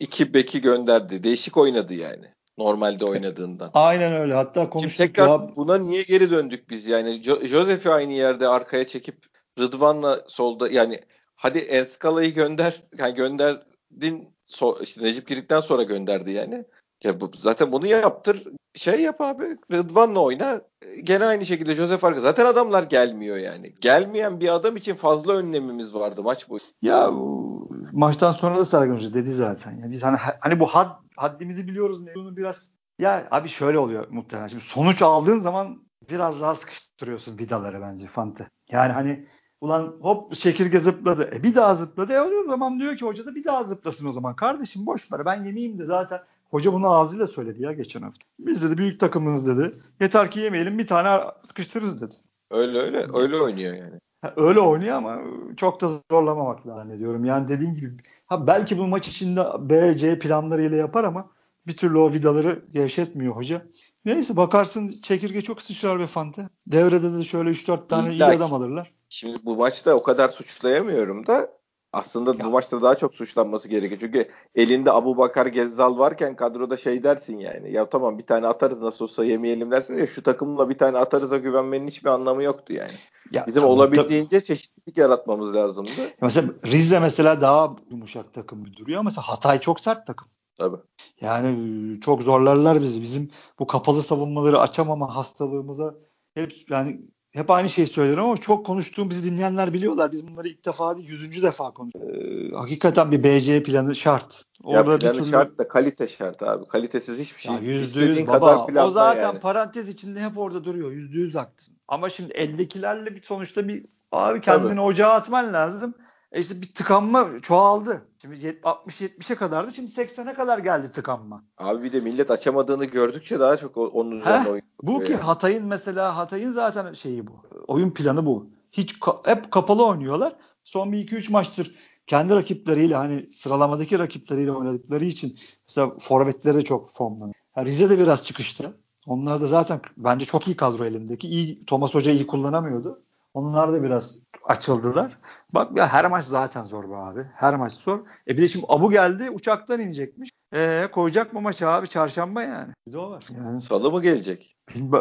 [0.00, 1.24] iki beki gönderdi.
[1.24, 2.24] Değişik oynadı yani.
[2.58, 3.70] Normalde oynadığından.
[3.74, 4.34] Aynen öyle.
[4.34, 5.56] Hatta Şimdi konuştuk tekrar ya.
[5.56, 7.08] buna niye geri döndük biz yani?
[7.10, 9.16] Jo- Josef'i aynı yerde arkaya çekip
[9.58, 11.00] Rıdvan'la solda yani
[11.42, 12.82] hadi Enskala'yı gönder.
[12.98, 16.64] Yani gönderdin so- işte Necip girdikten sonra gönderdi yani.
[17.04, 18.42] Ya bu, zaten bunu yaptır.
[18.74, 19.56] Şey yap abi.
[19.72, 20.60] Rıdvan'la oyna.
[21.02, 22.20] Gene aynı şekilde Josef arka.
[22.20, 23.74] Zaten adamlar gelmiyor yani.
[23.80, 26.60] Gelmeyen bir adam için fazla önlemimiz vardı maç boyu.
[26.82, 29.72] Ya bu maçtan sonra da Hoca dedi zaten.
[29.78, 34.48] Ya biz hani hani bu had, haddimizi biliyoruz olduğunu biraz ya abi şöyle oluyor muhtemelen.
[34.48, 38.48] Şimdi sonuç aldığın zaman biraz daha sıkıştırıyorsun vidaları bence Fante.
[38.70, 39.26] Yani hani
[39.62, 41.30] ulan hop çekirge zıpladı.
[41.34, 42.12] E bir daha zıpladı.
[42.12, 44.36] E o zaman diyor ki hoca da bir daha zıplasın o zaman.
[44.36, 46.20] Kardeşim boş ver ben yemeyeyim de zaten
[46.50, 48.20] hoca bunu ağzıyla söyledi ya geçen hafta.
[48.38, 49.74] Biz dedi büyük takımınız dedi.
[50.00, 52.14] Yeter ki yemeyelim bir tane sıkıştırırız dedi.
[52.50, 54.00] Öyle öyle öyle oynuyor yani.
[54.22, 55.18] Ha, Öyle oynuyor ama
[55.56, 57.24] çok da zorlamamak zannediyorum.
[57.24, 57.90] Yani dediğin gibi
[58.26, 61.30] ha belki bu maç içinde B, C planlarıyla yapar ama
[61.66, 63.62] bir türlü o vidaları gevşetmiyor hoca.
[64.04, 66.48] Neyse bakarsın çekirge çok sıçrar be Fante.
[66.66, 68.36] Devrede de şöyle 3-4 tane iyi İlla ki.
[68.36, 68.92] adam alırlar.
[69.08, 71.50] Şimdi bu maçta o kadar suçlayamıyorum da
[71.92, 72.44] aslında Ya.
[72.44, 74.00] bu maçta daha çok suçlanması gerekiyor.
[74.00, 77.72] Çünkü elinde Abu Bakar Gezzal varken kadroda şey dersin yani.
[77.72, 81.38] Ya tamam bir tane atarız nasıl olsa yemeyelim dersin ya şu takımla bir tane atarıza
[81.38, 82.92] güvenmenin hiçbir anlamı yoktu yani.
[83.32, 85.90] Ya, Bizim tamam, olabildiğince çeşitlilik yaratmamız lazımdı.
[85.96, 86.12] tabii.
[86.22, 90.28] Mesela Rize mesela daha yumuşak takım duruyor ama mesela Hatay çok sert takım.
[90.58, 90.76] Tabii.
[91.20, 93.02] Yani çok zorlarlar bizi.
[93.02, 95.94] Bizim bu kapalı savunmaları açamama hastalığımıza
[96.34, 97.00] hep yani
[97.32, 100.12] hep aynı şeyi söylerim ama çok konuştuğum bizi dinleyenler biliyorlar.
[100.12, 102.52] Biz bunları ilk defa değil yüzüncü defa konuşuyoruz.
[102.52, 104.44] Ee, hakikaten bir BC planı şart.
[104.64, 105.24] Orada ya planı türlü...
[105.24, 106.68] şart da kalite şart abi.
[106.68, 107.54] Kalitesiz hiçbir şey.
[107.62, 108.66] Yüzde yüz baba.
[108.86, 109.40] o zaten yani.
[109.40, 110.92] parantez içinde hep orada duruyor.
[110.92, 111.76] Yüzde yüz haklısın.
[111.88, 114.80] Ama şimdi eldekilerle bir sonuçta bir abi kendini Tabii.
[114.80, 115.94] ocağa atman lazım.
[116.32, 118.02] E işte bir tıkanma çoğaldı.
[118.22, 119.74] Şimdi 60-70'e kadardı.
[119.74, 121.44] Şimdi 80'e kadar geldi tıkanma.
[121.58, 124.62] Abi bir de millet açamadığını gördükçe daha çok onun üzerine oyun.
[124.82, 125.22] Bu ki yani.
[125.22, 127.32] Hatay'ın mesela Hatay'ın zaten şeyi bu.
[127.66, 128.50] Oyun planı bu.
[128.72, 130.36] Hiç hep kapalı oynuyorlar.
[130.64, 131.74] Son bir 2-3 maçtır
[132.06, 137.34] kendi rakipleriyle hani sıralamadaki rakipleriyle oynadıkları için mesela forvetleri çok formlanıyor.
[137.56, 138.76] Yani Rize de biraz çıkıştı.
[139.06, 141.28] Onlar da zaten bence çok iyi kadro elindeki.
[141.28, 143.02] İyi, Thomas Hoca iyi kullanamıyordu.
[143.34, 145.18] Onlar da biraz açıldılar.
[145.54, 147.26] Bak ya her maç zaten zor be abi.
[147.34, 147.98] Her maç zor.
[148.28, 150.30] E bir de şimdi Abu geldi uçaktan inecekmiş.
[150.54, 152.72] E koyacak mı maçı abi çarşamba yani.
[152.86, 153.24] Bir de o var.
[153.36, 153.60] Yani.
[153.60, 154.56] Salı mı gelecek?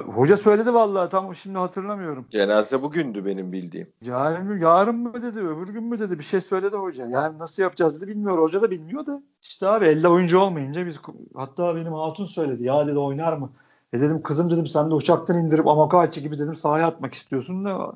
[0.06, 2.26] Hoca söyledi vallahi tam şimdi hatırlamıyorum.
[2.30, 3.94] Cenaze bugündü benim bildiğim.
[4.02, 7.08] Yarın, yarın mı dedi öbür gün mü dedi bir şey söyledi hoca.
[7.08, 8.38] Yani nasıl yapacağız dedi bilmiyor.
[8.38, 9.24] Hoca da bilmiyor da.
[9.42, 11.00] İşte abi elde oyuncu olmayınca biz
[11.36, 12.64] hatta benim hatun söyledi.
[12.64, 13.52] Ya dedi oynar mı?
[13.94, 17.92] E dedim kızım dedim sen de uçaktan indirip Amakaçı gibi dedim sahaya atmak istiyorsun da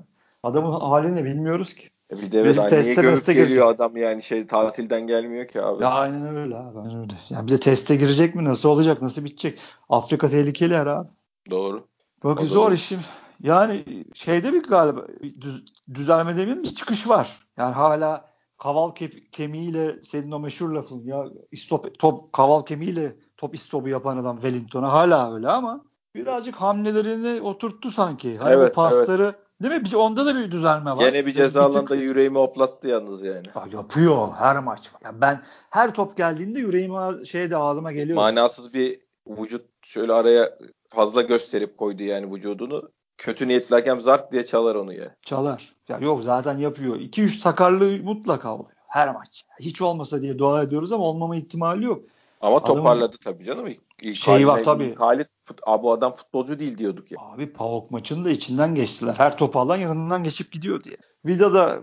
[0.45, 1.89] Adamın halini bilmiyoruz ki.
[2.11, 3.63] E bir de evet hani niye görüp geliyor girecek.
[3.63, 5.83] adam yani şey tatilden gelmiyor ki abi.
[5.83, 6.79] Ya aynen öyle abi.
[6.79, 7.13] Aynen öyle.
[7.29, 8.43] Yani bize teste girecek mi?
[8.43, 9.01] Nasıl olacak?
[9.01, 9.59] Nasıl bitecek?
[9.89, 11.09] Afrika tehlikeli her abi.
[11.49, 11.87] Doğru.
[12.23, 12.99] Bak o zor işim.
[13.43, 15.07] Yani şeyde bir galiba
[15.41, 17.47] düz, düzelme demeyeyim bir çıkış var.
[17.57, 18.25] Yani hala
[18.57, 24.17] kaval ke- kemiğiyle senin o meşhur lafın ya istop, top kaval kemiğiyle top istopu yapan
[24.17, 28.37] adam Wellington'a hala öyle ama birazcık hamlelerini oturttu sanki.
[28.37, 29.97] Hani evet, pasları evet Değil mi?
[29.97, 30.99] Onda da bir düzelme var.
[30.99, 32.03] Gene bir ceza bir alanında tık...
[32.03, 33.47] yüreğimi hoplattı yalnız yani.
[33.55, 34.91] Ya yapıyor her maç.
[35.03, 38.15] Ya ben her top geldiğinde yüreğime şey de ağzıma geliyor.
[38.15, 40.57] Manasız bir vücut şöyle araya
[40.89, 42.89] fazla gösterip koydu yani vücudunu.
[43.17, 45.15] Kötü niyetli hakem zart diye çalar onu ya.
[45.25, 45.75] Çalar.
[45.89, 46.95] Ya yok zaten yapıyor.
[46.95, 48.69] 2-3 sakarlığı mutlaka oluyor.
[48.87, 49.43] Her maç.
[49.59, 52.03] Hiç olmasa diye dua ediyoruz ama olmama ihtimali yok.
[52.45, 52.77] Ama Adamın...
[52.77, 53.65] toparladı tabii canım.
[54.01, 54.95] İlk şey var tabii.
[54.95, 57.17] Halit fut, bu adam futbolcu değil diyorduk ya.
[57.21, 59.13] Abi PAOK maçının da içinden geçtiler.
[59.17, 60.97] Her topu alan yanından geçip gidiyor diye.
[61.25, 61.81] Vida da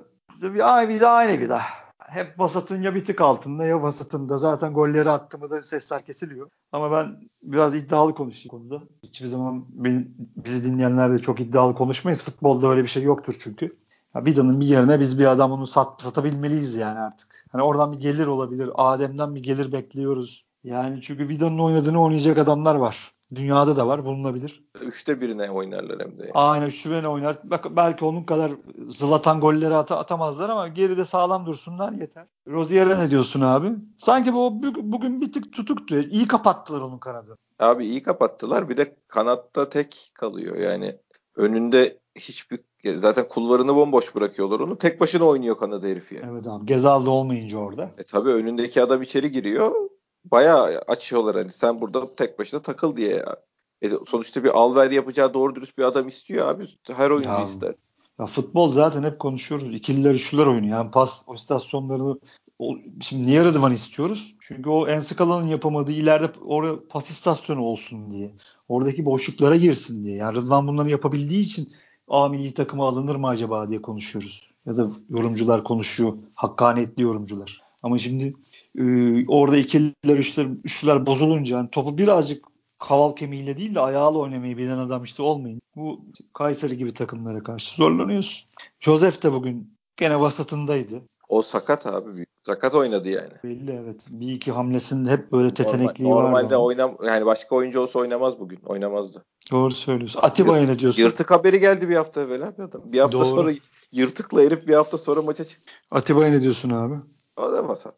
[0.65, 1.63] ay Vida aynı Vida.
[1.99, 4.39] Hep vasatın ya bir tık altında ya vasatında.
[4.39, 6.51] Zaten golleri attı mı da sesler kesiliyor.
[6.73, 8.83] Ama ben biraz iddialı konuşayım konuda.
[9.03, 9.65] Hiçbir zaman
[10.37, 12.25] bizi dinleyenler de çok iddialı konuşmayız.
[12.25, 13.77] Futbolda öyle bir şey yoktur çünkü.
[14.15, 17.47] Ya Vida'nın bir yerine biz bir adam onu sat, satabilmeliyiz yani artık.
[17.53, 18.71] Hani oradan bir gelir olabilir.
[18.75, 20.45] Adem'den bir gelir bekliyoruz.
[20.65, 23.13] Yani çünkü Vida'nın oynadığını oynayacak adamlar var.
[23.35, 24.65] Dünyada da var bulunabilir.
[24.81, 26.23] Üçte birine oynarlar hem de.
[26.23, 26.31] Yani.
[26.35, 27.37] Aynen üçte birine oynar.
[27.45, 28.53] Bak, belki onun kadar
[28.89, 32.27] zılatan golleri at- atamazlar ama geride sağlam dursunlar yeter.
[32.49, 33.69] Rozier'e ne diyorsun abi?
[33.99, 35.99] Sanki bu bugün bir tık tutuktu.
[36.01, 37.39] İyi kapattılar onun kanadı.
[37.59, 38.69] Abi iyi kapattılar.
[38.69, 40.57] Bir de kanatta tek kalıyor.
[40.57, 40.97] Yani
[41.37, 42.59] önünde hiçbir
[42.97, 44.79] zaten kulvarını bomboş bırakıyorlar onu.
[44.79, 46.27] Tek başına oynuyor Kanada herifi yani.
[46.33, 46.67] Evet abi.
[46.67, 47.91] Gezal'da olmayınca orada.
[47.99, 49.73] E tabi önündeki adam içeri giriyor
[50.25, 53.37] bayağı açıyorlar hani sen burada tek başına takıl diye ya.
[53.83, 56.67] E, sonuçta bir alver yapacağı doğru dürüst bir adam istiyor abi.
[56.93, 57.75] Her oyuncu ya, ister.
[58.21, 59.75] Ya futbol zaten hep konuşuyoruz.
[59.75, 60.67] İkililer üçlüler oyunu.
[60.67, 62.19] Yani pas o istasyonlarını
[62.59, 64.35] o, şimdi niye Rıdvan istiyoruz?
[64.41, 68.35] Çünkü o Ensikala'nın yapamadığı ileride oraya pas istasyonu olsun diye.
[68.69, 70.17] Oradaki boşluklara girsin diye.
[70.17, 71.73] Yani Rıdvan bunları yapabildiği için
[72.09, 74.51] A milli takıma alınır mı acaba diye konuşuyoruz.
[74.67, 76.13] Ya da yorumcular konuşuyor.
[76.35, 77.63] Hakkaniyetli yorumcular.
[77.83, 78.35] Ama şimdi
[78.79, 78.85] e,
[79.27, 82.45] orada ikiler üçler, üçler bozulunca yani topu birazcık
[82.79, 85.63] kaval kemiğiyle değil de ayağıyla oynamayı bilen adam işte olmayın.
[85.77, 86.01] Bu
[86.33, 88.49] Kayseri gibi takımlara karşı zorlanıyorsun.
[88.81, 91.03] Joseph de bugün gene vasatındaydı.
[91.29, 92.27] O sakat abi.
[92.47, 93.33] Sakat oynadı yani.
[93.45, 94.01] Belli evet.
[94.09, 96.33] Bir iki hamlesinde hep böyle tetenekliği Normal, vardı.
[96.33, 98.59] Normalde oynam yani başka oyuncu olsa oynamaz bugün.
[98.65, 99.25] Oynamazdı.
[99.51, 100.21] Doğru söylüyorsun.
[100.23, 101.03] Atiba'ya ne diyorsun?
[101.03, 102.83] Yırtık haberi geldi bir hafta evvel abi adam.
[102.85, 103.27] Bir hafta Doğru.
[103.27, 103.53] sonra
[103.93, 105.73] yırtıkla herif bir hafta sonra maça çıktı.
[105.91, 106.95] Atiba'ya ne diyorsun abi?
[107.37, 107.95] O da vasat.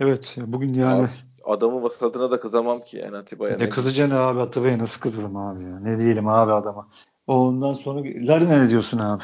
[0.00, 1.02] Evet bugün yani.
[1.02, 1.10] Abi,
[1.44, 3.56] adamın vasatına da kızamam ki yani Atiba'ya.
[3.56, 5.80] Ne kızacaksın abi Atiba'ya nasıl kızalım abi ya.
[5.80, 6.88] Ne diyelim abi adama.
[7.26, 9.22] Ondan sonra Larine ne diyorsun abi?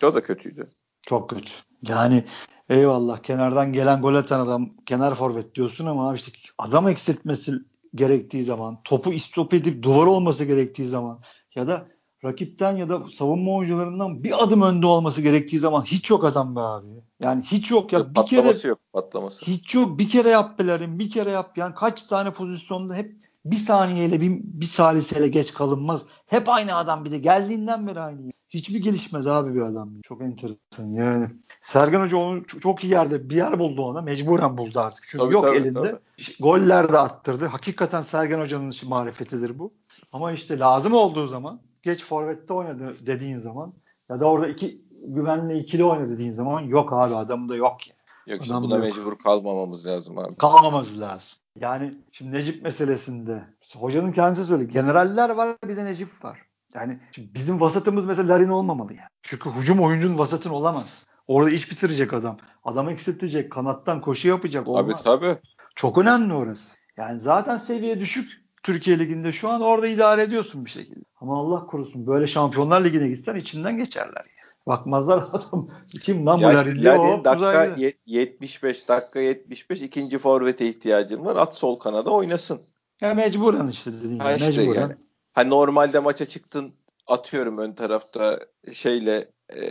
[0.00, 0.70] Çok da kötüydü.
[1.02, 1.52] Çok kötü.
[1.88, 2.24] Yani
[2.68, 7.52] eyvallah kenardan gelen gol atan adam kenar forvet diyorsun ama abi işte adam eksiltmesi
[7.94, 11.20] gerektiği zaman topu istop edip duvar olması gerektiği zaman
[11.54, 11.86] ya da
[12.24, 16.60] rakipten ya da savunma oyuncularından bir adım önde olması gerektiği zaman hiç yok adam be
[16.60, 16.86] abi.
[17.20, 18.14] Yani hiç yok ya.
[18.14, 19.46] Bir kere yok patlaması.
[19.46, 19.98] Hiç yok.
[19.98, 21.58] Bir kere yap Belerin, bir kere yap.
[21.58, 26.04] Yani kaç tane pozisyonda hep Bir saniyeyle bir, bir saliseyle geç kalınmaz.
[26.26, 28.32] Hep aynı adam bir de geldiğinden beri aynı.
[28.50, 30.00] Hiçbir gelişmez abi bir adam.
[30.02, 31.28] Çok enteresan yani.
[31.60, 34.00] Sergen Hoca onu çok iyi yerde bir yer buldu ona.
[34.00, 35.04] Mecburen buldu artık.
[35.08, 35.80] Çünkü tabii, yok tabii, elinde.
[35.80, 35.98] Tabii.
[36.40, 37.46] Goller de attırdı.
[37.46, 39.72] Hakikaten Sergen Hoca'nın marifetidir bu.
[40.12, 43.72] Ama işte lazım olduğu zaman geç forvette oynadı dediğin zaman
[44.10, 47.94] ya da orada iki güvenli ikili oynadı dediğin zaman yok abi adamda yok ya.
[48.26, 50.36] Yok işte buna mecbur kalmamamız lazım abi.
[50.36, 51.38] Kalmamamız lazım.
[51.60, 53.44] Yani şimdi Necip meselesinde
[53.76, 54.72] hocanın kendisi söyledi.
[54.72, 56.38] Generaller var bir de Necip var.
[56.74, 59.08] Yani bizim vasatımız mesela Larin olmamalı yani.
[59.22, 61.06] Çünkü hücum oyuncunun vasatın olamaz.
[61.26, 62.38] Orada iş bitirecek adam.
[62.64, 63.52] Adamı eksiltecek.
[63.52, 64.68] Kanattan koşu yapacak.
[64.68, 64.84] Olmaz.
[64.84, 65.36] Abi tabii.
[65.74, 66.76] Çok önemli orası.
[66.96, 71.04] Yani zaten seviye düşük Türkiye Ligi'nde şu an orada idare ediyorsun bir şekilde.
[71.20, 74.24] Ama Allah korusun böyle Şampiyonlar Ligi'ne gitsen içinden geçerler.
[74.38, 74.42] Yani.
[74.66, 75.68] Bakmazlar adam
[76.02, 81.36] kim lan bu Larin dakika 75 dakika 75 ikinci forvete ihtiyacın var.
[81.36, 82.60] At sol kanada oynasın.
[83.00, 84.48] Ya mecburen işte dediğin gibi.
[84.48, 84.80] Işte mecburen.
[84.80, 84.96] Yani.
[85.32, 86.74] Hani normalde maça çıktın
[87.06, 88.40] atıyorum ön tarafta
[88.72, 89.62] şeyle e,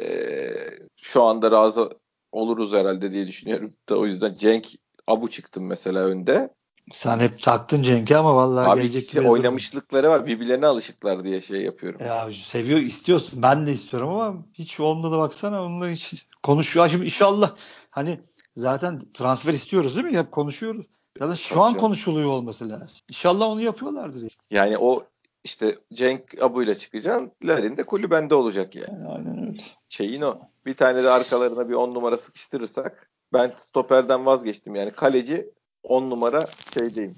[1.01, 1.89] şu anda razı
[2.31, 3.73] oluruz herhalde diye düşünüyorum.
[3.89, 4.67] Da o yüzden Cenk
[5.07, 6.53] Abu çıktım mesela önde.
[6.91, 10.25] Sen hep taktın Cenk'e ama vallahi Abi gelecek gibi oynamışlıkları var.
[10.25, 12.01] Birbirlerine alışıklar diye şey yapıyorum.
[12.05, 13.43] Ya seviyor istiyorsun.
[13.43, 16.89] Ben de istiyorum ama hiç onda da baksana onunla hiç konuşuyor.
[16.89, 17.55] Şimdi inşallah
[17.89, 18.19] hani
[18.55, 20.17] zaten transfer istiyoruz değil mi?
[20.17, 20.85] Hep konuşuyoruz.
[21.19, 22.99] Ya da şu Çok an konuşuluyor olması lazım.
[23.09, 24.37] İnşallah onu yapıyorlardır.
[24.51, 25.03] Yani o
[25.43, 27.31] işte Cenk Abu ile çıkacaksın.
[27.43, 29.07] Larin de kulübende olacak yani.
[29.09, 29.61] Aynen öyle.
[29.89, 30.39] Şeyin o.
[30.65, 34.75] Bir tane de arkalarına bir on numara sıkıştırırsak ben stoperden vazgeçtim.
[34.75, 35.51] Yani kaleci
[35.83, 36.41] on numara
[36.73, 37.15] şeydeyim.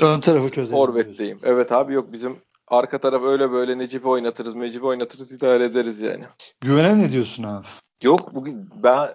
[0.00, 0.76] Ön tarafı çözelim.
[0.76, 1.38] Forvet'teyim.
[1.42, 2.36] Evet abi yok bizim
[2.68, 6.24] arka taraf öyle böyle Necip'i oynatırız, Necip'i oynatırız idare ederiz yani.
[6.60, 7.66] Güvene ne diyorsun abi?
[8.02, 9.08] Yok bugün ben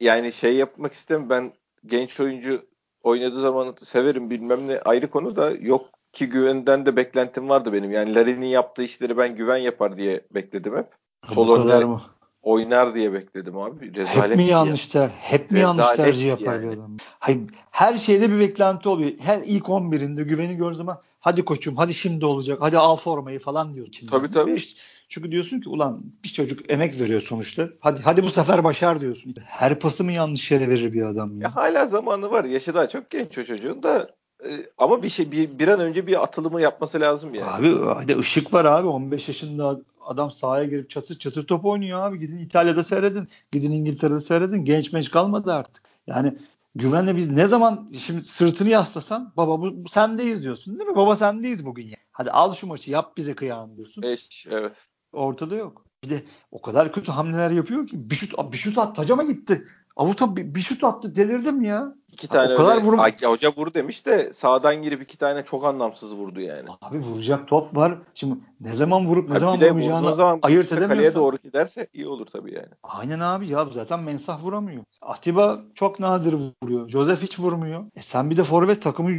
[0.00, 1.52] yani şey yapmak istem ben
[1.86, 2.66] genç oyuncu
[3.02, 7.92] oynadığı zaman severim bilmem ne ayrı konu da yok ki güvenden de beklentim vardı benim.
[7.92, 10.86] Yani Larin'in yaptığı işleri ben güven yapar diye bekledim hep.
[11.34, 12.02] Sol önde mı?
[12.42, 13.94] Oynar diye bekledim abi.
[13.94, 16.62] Rezalet hep mi yanlış ter, hep mi yanlış tercih yapar yani.
[16.62, 16.96] bir adam?
[17.18, 19.10] Hayır, her şeyde bir beklenti oluyor.
[19.20, 23.74] Her ilk 11'inde güveni gördüğüm zaman hadi koçum hadi şimdi olacak hadi al formayı falan
[23.74, 23.86] diyor.
[23.86, 24.10] Içinde.
[24.10, 24.54] Tabii tabii.
[24.54, 27.68] İşte, çünkü diyorsun ki ulan bir çocuk emek veriyor sonuçta.
[27.80, 29.34] Hadi hadi bu sefer başar diyorsun.
[29.44, 31.48] Her pası mı yanlış yere verir bir adam ya?
[31.48, 32.44] ya hala zamanı var.
[32.44, 34.10] Yaşı daha çok genç o çocuğun da
[34.44, 37.50] e, ama bir şey bir, bir an önce bir atılımı yapması lazım yani.
[37.50, 42.18] Abi hadi ışık var abi 15 yaşında adam sahaya girip çatır çatır top oynuyor abi.
[42.18, 43.28] Gidin İtalya'da seyredin.
[43.52, 44.64] Gidin İngiltere'de seyredin.
[44.64, 45.84] Genç menç kalmadı artık.
[46.06, 46.38] Yani
[46.74, 50.96] güvenle biz ne zaman şimdi sırtını yaslasan baba bu, bu sendeyiz diyorsun değil mi?
[50.96, 51.96] Baba sendeyiz bugün ya.
[52.12, 54.02] Hadi al şu maçı yap bize kıyağını diyorsun.
[54.02, 54.72] Beş, evet.
[55.12, 55.84] Ortada yok.
[56.04, 59.64] Bir de o kadar kötü hamleler yapıyor ki bir şut, bir şut at tacama gitti.
[59.98, 61.94] Avuta bir, bir şut attı delirdim ya.
[62.12, 62.98] İki tane o kadar öyle, vurum...
[63.24, 66.68] hoca vur demiş de sağdan girip iki tane çok anlamsız vurdu yani.
[66.82, 67.98] Abi vuracak top var.
[68.14, 70.96] Şimdi ne zaman vurup ne abi zaman vurmayacağını zaman ayırt edemiyorsan.
[70.96, 72.68] Kaleye doğru giderse iyi olur tabii yani.
[72.82, 74.84] Aynen abi ya zaten Mensah vuramıyor.
[75.02, 76.88] Atiba çok nadir vuruyor.
[76.88, 77.84] Joseph hiç vurmuyor.
[77.96, 79.10] E sen bir de forvet takımı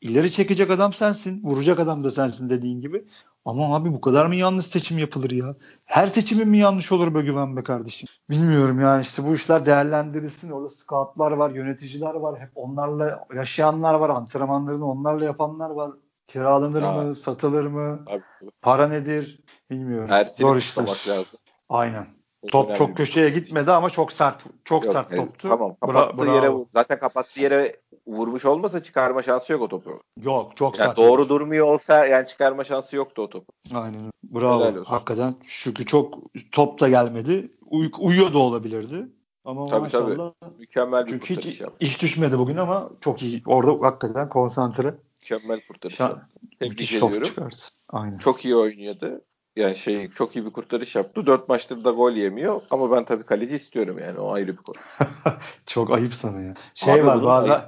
[0.00, 1.42] ileri çekecek adam sensin.
[1.42, 3.04] Vuracak adam da sensin dediğin gibi.
[3.48, 5.54] Ama abi bu kadar mı yanlış seçim yapılır ya?
[5.84, 8.08] Her seçimin mi yanlış olur be güven be kardeşim?
[8.30, 10.50] Bilmiyorum yani işte bu işler değerlendirilsin.
[10.50, 12.40] Orada scoutlar var, yöneticiler var.
[12.40, 14.10] Hep onlarla yaşayanlar var.
[14.10, 15.90] Antrenmanlarını onlarla yapanlar var.
[16.26, 16.92] Kiralanır ya.
[16.92, 17.14] mı?
[17.14, 18.04] Satılır mı?
[18.06, 18.22] Abi.
[18.62, 19.40] Para nedir?
[19.70, 20.08] Bilmiyorum.
[20.08, 20.84] Her Zor işler.
[20.84, 21.38] lazım.
[21.68, 22.06] Aynen.
[22.46, 25.48] Top çok köşeye gitmedi ama çok sert çok Yok, sert toptu.
[25.48, 30.00] Tamam kapattığı Bra- yere zaten kapattığı yere vurmuş olmasa çıkarma şansı yok o topu.
[30.22, 30.96] Yok çok yani sert.
[30.96, 33.52] Doğru durmuyor olsa yani çıkarma şansı yoktu o topu.
[33.74, 34.10] Aynen.
[34.22, 34.84] Bravo.
[34.84, 36.18] Hakikaten çünkü çok
[36.52, 37.50] top da gelmedi.
[37.66, 39.06] Uy- uyuyor da olabilirdi.
[39.44, 40.32] Ama tabii, maşallah.
[40.40, 40.58] Tabii.
[40.58, 41.76] Mükemmel bir Çünkü hiç yaptı.
[41.80, 43.42] iş düşmedi bugün ama çok iyi.
[43.46, 44.94] Orada hakikaten konsantre.
[45.22, 45.94] Mükemmel kurtarış.
[45.96, 46.18] Şan-
[46.60, 47.50] Tebrik ediyorum.
[47.88, 48.18] Aynen.
[48.18, 49.20] Çok iyi oynuyordu
[49.58, 51.26] yani şey çok iyi bir kurtarış yaptı.
[51.26, 52.60] Dört maçtır da gol yemiyor.
[52.70, 54.18] Ama ben tabii kaleci istiyorum yani.
[54.18, 54.76] O ayrı bir konu.
[55.66, 56.54] çok ayıp sana ya.
[56.74, 57.60] Şey abi var bazen.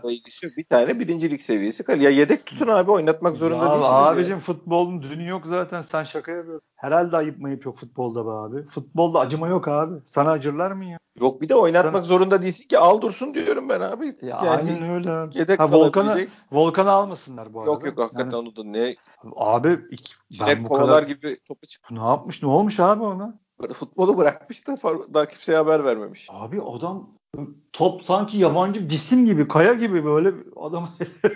[0.56, 2.04] Bir tane birincilik seviyesi kaleci.
[2.04, 3.92] Ya yedek tutun abi oynatmak zorunda ya değilsiniz.
[3.92, 4.40] Abicim ya.
[4.40, 5.82] futbolun dünü yok zaten.
[5.82, 6.66] Sen şaka yapıyorsun.
[6.76, 8.68] Herhalde ayıp mayıp yok futbolda be abi.
[8.68, 9.94] Futbolda acıma yok abi.
[10.04, 10.98] Sana acırlar mı ya?
[11.20, 12.08] Yok bir de oynatmak Sen...
[12.08, 14.06] zorunda değilsin ki al dursun diyorum ben abi.
[14.06, 15.38] Ya yani aynen öyle.
[15.38, 17.70] Yedek ha, Volkan'ı, Volkan'ı almasınlar bu arada.
[17.70, 18.96] Yok yok hakikaten yani, onu da ne
[19.36, 19.78] Abi
[20.40, 21.02] ben bu kadar...
[21.02, 21.90] gibi topu çık.
[21.90, 22.42] Ne yapmış?
[22.42, 23.38] Ne olmuş abi ona?
[23.72, 24.78] Futbolu bırakmış da
[25.14, 26.28] daha kimseye haber vermemiş.
[26.30, 27.10] Abi adam
[27.72, 30.88] top sanki yabancı cisim gibi, kaya gibi böyle adam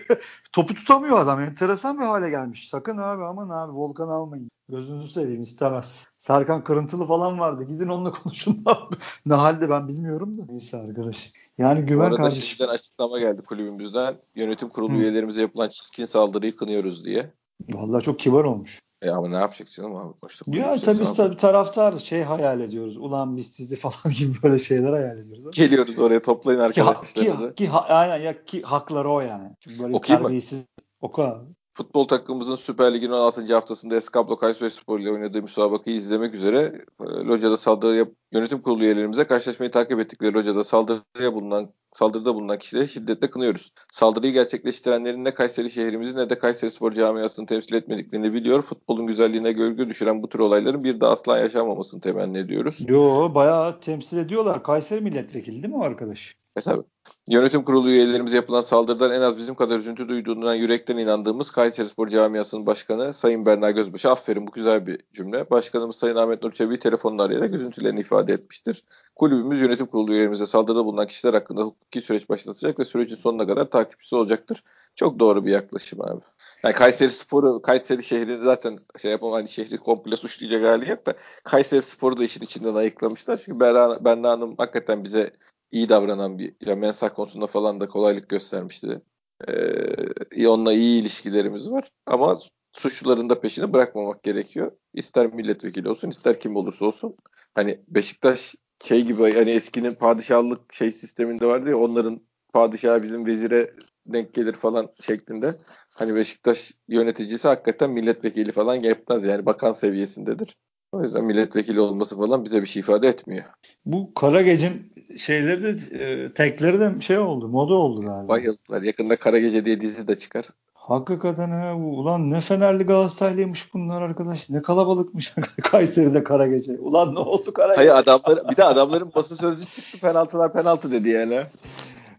[0.52, 1.40] topu tutamıyor adam.
[1.40, 2.68] Enteresan bir hale gelmiş.
[2.68, 4.50] Sakın abi aman abi Volkan almayın.
[4.68, 6.08] Gözünüzü seveyim istemez.
[6.18, 7.64] Serkan Kırıntılı falan vardı.
[7.64, 8.96] Gidin onunla konuşun abi.
[9.26, 10.42] ne halde ben bilmiyorum da.
[10.48, 11.32] Neyse arkadaş.
[11.58, 12.68] Yani güven Bu kardeşim.
[12.68, 14.16] açıklama geldi kulübümüzden.
[14.34, 14.98] Yönetim kurulu Hı.
[14.98, 17.32] üyelerimize yapılan çirkin saldırıyı kınıyoruz diye.
[17.68, 18.80] Vallahi çok kibar olmuş.
[19.02, 20.14] E ama ne yapacak canım abi?
[20.30, 22.96] İşte ya tabii biz tabii taraftar şey hayal ediyoruz.
[22.96, 25.56] Ulan biz sizi falan gibi böyle şeyler hayal ediyoruz.
[25.56, 27.02] Geliyoruz oraya toplayın arkadaşlar.
[27.02, 29.50] Ki, ki, ki, ha, aynen ya ki hakları o yani.
[29.60, 30.58] Çünkü böyle Okuyayım terbiyesiz.
[30.58, 30.66] Mı?
[31.00, 31.44] Oku abi.
[31.74, 33.54] Futbol takımımızın Süper Lig'in 16.
[33.54, 38.84] haftasında Eskablo Kayseri Spor ile oynadığı müsabakayı izlemek üzere e, Loca'da saldırı yap yönetim kurulu
[38.84, 43.72] üyelerimize karşılaşmayı takip ettikleri Loca'da saldırıya bulunan saldırıda bulunan kişileri şiddetle kınıyoruz.
[43.92, 48.62] Saldırıyı gerçekleştirenlerin ne Kayseri şehrimizi ne de Kayseri Spor camiasını temsil etmediklerini biliyor.
[48.62, 52.78] Futbolun güzelliğine gölge düşüren bu tür olayların bir daha asla yaşanmamasını temenni ediyoruz.
[52.88, 54.62] Yo bayağı temsil ediyorlar.
[54.62, 56.36] Kayseri milletvekili değil mi arkadaş?
[56.56, 56.82] E tabi.
[57.28, 62.08] Yönetim kurulu üyelerimize yapılan saldırıdan en az bizim kadar üzüntü duyduğundan yürekten inandığımız Kayseri Spor
[62.08, 64.10] Camiası'nın başkanı Sayın Berna Gözbaşı.
[64.10, 65.50] Aferin bu güzel bir cümle.
[65.50, 68.84] Başkanımız Sayın Ahmet Nur Çebi'yi telefonla arayarak üzüntülerini ifade etmiştir.
[69.16, 73.70] Kulübümüz yönetim kurulu üyelerimize saldırıda bulunan kişiler hakkında hukuki süreç başlatacak ve sürecin sonuna kadar
[73.70, 74.64] takipçisi olacaktır.
[74.94, 76.20] Çok doğru bir yaklaşım abi.
[76.64, 81.14] Yani Kayseri Spor'u, Kayseri şehri zaten şey yapamam hani şehri komple suçlayacak hali yok da
[81.44, 83.40] Kayseri Spor'u da işin içinden ayıklamışlar.
[83.44, 85.30] Çünkü Berna, Berna Hanım hakikaten bize
[85.74, 89.02] iyi davranan bir ya mensah konusunda falan da kolaylık göstermişti.
[89.48, 92.38] Ee, onunla iyi ilişkilerimiz var ama
[92.72, 94.72] suçluların da peşini bırakmamak gerekiyor.
[94.94, 97.16] İster milletvekili olsun ister kim olursa olsun.
[97.54, 102.20] Hani Beşiktaş şey gibi hani eskinin padişahlık şey sisteminde vardı ya onların
[102.52, 103.74] padişahı bizim vezire
[104.06, 105.54] denk gelir falan şeklinde.
[105.94, 110.56] Hani Beşiktaş yöneticisi hakikaten milletvekili falan yapmaz yani bakan seviyesindedir.
[110.92, 113.44] O yüzden milletvekili olması falan bize bir şey ifade etmiyor.
[113.86, 117.48] Bu Kara Gece'nin şeyleri de e, tekleri de şey oldu.
[117.48, 118.28] Moda oldu galiba.
[118.28, 118.82] Bayıldılar.
[118.82, 120.46] Yakında Kara Gece diye dizi de çıkar.
[120.74, 121.98] Hakikaten ha bu.
[121.98, 124.50] Ulan ne Fenerli Galatasaraylıymış bunlar arkadaş.
[124.50, 126.72] Ne kalabalıkmış Kayseri'de Kara Gece.
[126.78, 127.76] Ulan ne oldu Kara Gece?
[127.76, 131.42] Hayır adamlar bir de adamların basın sözcü çıktı penaltılar penaltı dedi yani.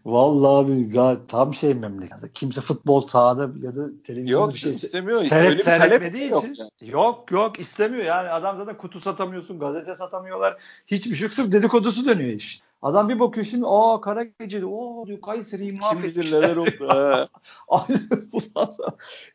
[0.06, 2.32] Vallahi abi ya, tam şey memleket.
[2.34, 5.24] Kimse futbol sahada ya da televizyon yok, bir şey istemiyor.
[5.24, 6.56] Seyret, seyretmediği yok için.
[6.80, 6.92] Yani.
[6.92, 8.04] Yok yok istemiyor.
[8.04, 10.62] Yani adam zaten kutu satamıyorsun, gazete satamıyorlar.
[10.86, 11.32] Hiçbir şey yok.
[11.32, 12.66] Sırf dedikodusu dönüyor işte.
[12.82, 16.12] Adam bir bakıyor şimdi aa kara geceli o diyor Kayseri'yi mahvetmişler.
[16.12, 17.28] Kim bilir neler oldu.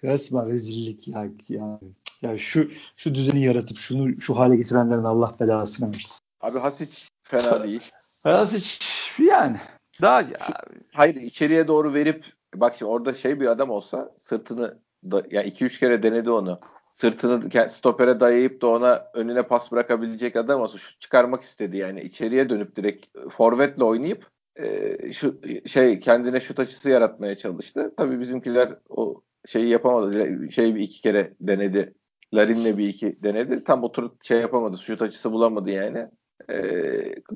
[0.03, 1.27] Resmen rezillik ya.
[1.49, 1.79] ya.
[2.21, 6.19] Ya şu şu düzeni yaratıp şunu şu hale getirenlerin Allah belasını versin.
[6.41, 7.91] Abi Hasic fena değil.
[8.23, 8.79] Hasic
[9.19, 9.57] yani
[10.01, 10.37] daha ya.
[10.93, 15.79] Hayır içeriye doğru verip bak şimdi orada şey bir adam olsa sırtını da, yani 2-3
[15.79, 16.59] kere denedi onu.
[16.95, 22.49] Sırtını stopere dayayıp da ona önüne pas bırakabilecek adam olsa şu çıkarmak istedi yani içeriye
[22.49, 27.93] dönüp direkt forvetle oynayıp e, şu şey kendine şut açısı yaratmaya çalıştı.
[27.97, 30.51] Tabii bizimkiler o şeyi yapamadı.
[30.51, 31.93] Şey bir iki kere denedi.
[32.33, 33.63] Larin'le bir iki denedi.
[33.63, 34.77] Tam oturup şey yapamadı.
[34.77, 36.07] Şut açısı bulamadı yani.
[36.49, 36.55] E,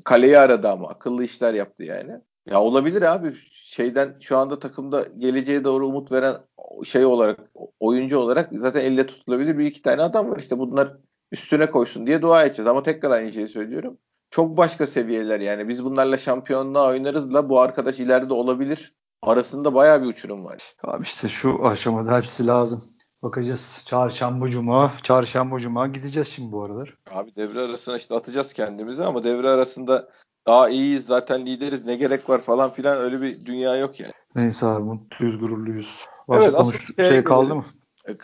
[0.04, 2.20] kaleyi aradı ama akıllı işler yaptı yani.
[2.46, 3.34] Ya olabilir abi.
[3.52, 6.36] Şeyden şu anda takımda geleceğe doğru umut veren
[6.84, 7.40] şey olarak
[7.80, 10.38] oyuncu olarak zaten elle tutulabilir bir iki tane adam var.
[10.38, 10.96] İşte bunlar
[11.32, 12.68] üstüne koysun diye dua edeceğiz.
[12.68, 13.98] Ama tekrar aynı şeyi söylüyorum.
[14.30, 15.68] Çok başka seviyeler yani.
[15.68, 18.94] Biz bunlarla şampiyonluğa oynarız da bu arkadaş ileride olabilir.
[19.22, 20.62] Arasında bayağı bir uçurum var.
[20.84, 22.84] Abi işte şu aşamada hepsi lazım.
[23.22, 23.84] Bakacağız.
[23.86, 26.94] Çarşamba cuma, çarşamba cuma gideceğiz şimdi bu aralar.
[27.10, 30.08] Abi devre arasına işte atacağız kendimizi ama devre arasında
[30.46, 34.12] daha iyiyiz zaten lideriz ne gerek var falan filan öyle bir dünya yok yani.
[34.34, 36.06] Neyse abi mutluyuz gururluyuz.
[36.28, 37.24] Başka evet, konuş şey gelelim.
[37.24, 37.64] kaldı mı?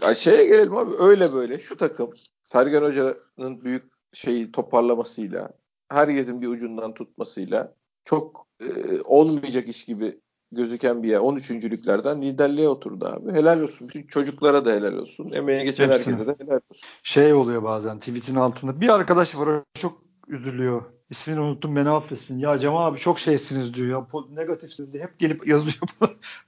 [0.02, 2.10] E, şeye gelelim abi öyle böyle şu takım
[2.44, 5.50] Sergen Hoca'nın büyük şeyi toparlamasıyla
[5.88, 8.66] herkesin bir ucundan tutmasıyla çok e,
[9.04, 10.20] olmayacak iş gibi
[10.52, 11.50] gözüken bir yer 13.
[11.50, 13.32] liderliğe oturdu abi.
[13.32, 13.88] Helal olsun.
[13.88, 15.30] Bütün çocuklara da helal olsun.
[15.32, 16.16] Emeğe geçen Hepsine.
[16.16, 16.86] herkese de helal olsun.
[17.02, 20.82] Şey oluyor bazen tweetin altında bir arkadaş var çok üzülüyor
[21.12, 22.38] İsmini unuttum beni affetsin.
[22.38, 24.06] Ya Cemal abi çok şeysiniz diyor ya.
[24.36, 25.76] Negatifsiniz diye hep gelip yazıyor.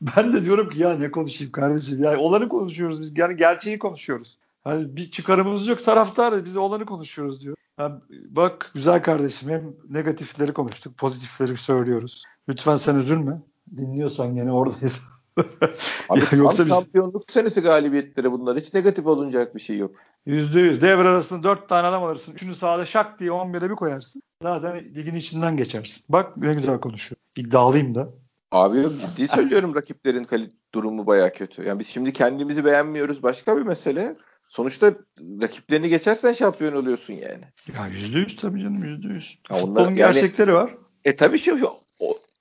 [0.00, 2.02] ben de diyorum ki ya ne konuşayım kardeşim.
[2.04, 3.18] Ya olanı konuşuyoruz biz.
[3.18, 4.38] Yani gerçeği konuşuyoruz.
[4.64, 7.56] Hani bir çıkarımız yok taraftar biz olanı konuşuyoruz diyor.
[7.78, 7.94] Yani
[8.28, 12.24] bak güzel kardeşim hem negatifleri konuştuk pozitifleri söylüyoruz.
[12.48, 13.42] Lütfen sen üzülme.
[13.76, 15.02] Dinliyorsan gene oradayız.
[16.08, 16.68] Abi ya yoksa biz...
[16.68, 18.58] şampiyonluk senesi galibiyetleri bunlar.
[18.58, 19.96] Hiç negatif olunacak bir şey yok.
[20.26, 20.82] Yüzde yüz.
[20.82, 22.32] Devre arasında dört tane adam alırsın.
[22.32, 24.22] Üçünü sahada şak diye 11'e bir koyarsın.
[24.42, 26.02] Zaten ligin içinden geçersin.
[26.08, 27.16] Bak ne güzel konuşuyor.
[27.36, 28.08] İddialıyım da.
[28.52, 31.62] Abi yok ciddi söylüyorum rakiplerin kali durumu baya kötü.
[31.62, 34.16] Yani biz şimdi kendimizi beğenmiyoruz başka bir mesele.
[34.48, 34.94] Sonuçta
[35.42, 37.44] rakiplerini geçersen şampiyon oluyorsun yani.
[37.78, 39.38] Ya yüzde yüz tabii canım yüzde yüz.
[39.48, 40.74] Futbolun yani, gerçekleri var.
[41.04, 41.80] E tabii şey o,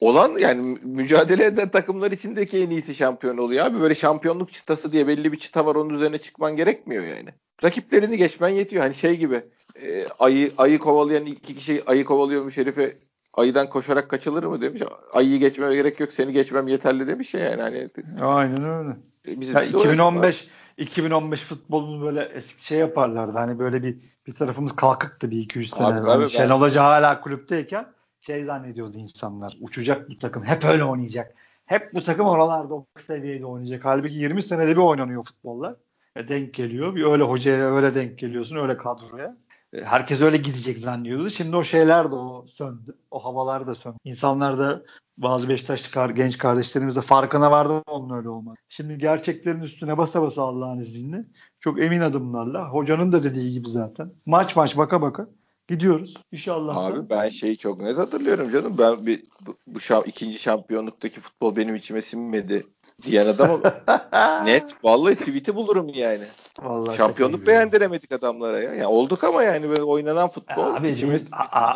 [0.03, 3.81] olan yani mücadele eden takımlar içindeki en iyisi şampiyon oluyor abi.
[3.81, 7.29] Böyle şampiyonluk çıtası diye belli bir çıta var onun üzerine çıkman gerekmiyor yani.
[7.63, 8.83] Rakiplerini geçmen yetiyor.
[8.83, 9.41] Hani şey gibi
[9.81, 12.95] e, ayı ayı kovalayan iki kişi ayı kovalıyormuş herife
[13.33, 14.81] ayıdan koşarak kaçılır mı demiş.
[15.13, 17.61] Ayıyı geçmeme gerek yok seni geçmem yeterli demiş ya yani.
[17.61, 17.89] Hani,
[18.21, 18.97] Aynen öyle.
[19.27, 23.37] E, bizim yani 2015 2015 futbolunu böyle eski şey yaparlardı.
[23.37, 25.87] Hani böyle bir bir tarafımız kalkıktı bir 200 sene.
[25.87, 27.85] Abi, hani Şenol Hoca hala kulüpteyken
[28.25, 29.57] şey zannediyordu insanlar.
[29.61, 30.43] Uçacak bu takım.
[30.43, 31.35] Hep öyle oynayacak.
[31.65, 33.85] Hep bu takım oralarda o seviyede oynayacak.
[33.85, 35.75] Halbuki 20 senede bir oynanıyor futbollar.
[36.15, 36.95] E denk geliyor.
[36.95, 38.55] Bir öyle hocaya öyle denk geliyorsun.
[38.55, 39.37] Öyle kadroya.
[39.73, 41.29] E, herkes öyle gidecek zannediyordu.
[41.29, 42.97] Şimdi o şeyler de o söndü.
[43.11, 43.97] O havalar da söndü.
[44.03, 44.83] İnsanlar da
[45.17, 48.55] bazı Beşiktaşlı genç kardeşlerimiz de farkına vardı onun öyle olmaz.
[48.69, 51.25] Şimdi gerçeklerin üstüne basa basa Allah'ın izniyle
[51.59, 55.27] çok emin adımlarla hocanın da dediği gibi zaten maç maç baka baka
[55.67, 56.77] Gidiyoruz inşallah.
[56.77, 58.75] Abi ben şeyi çok net hatırlıyorum canım.
[58.79, 62.63] Ben bir bu, bu şam, ikinci şampiyonluktaki futbol benim içime sinmedi
[63.03, 63.61] diyen adam
[64.45, 66.23] net vallahi tweet'i bulurum yani.
[66.61, 68.73] Vallahi Şampiyonluk beğendiremedik adamlara ya.
[68.73, 71.31] Yani olduk ama yani böyle oynanan futbol abi, içimiz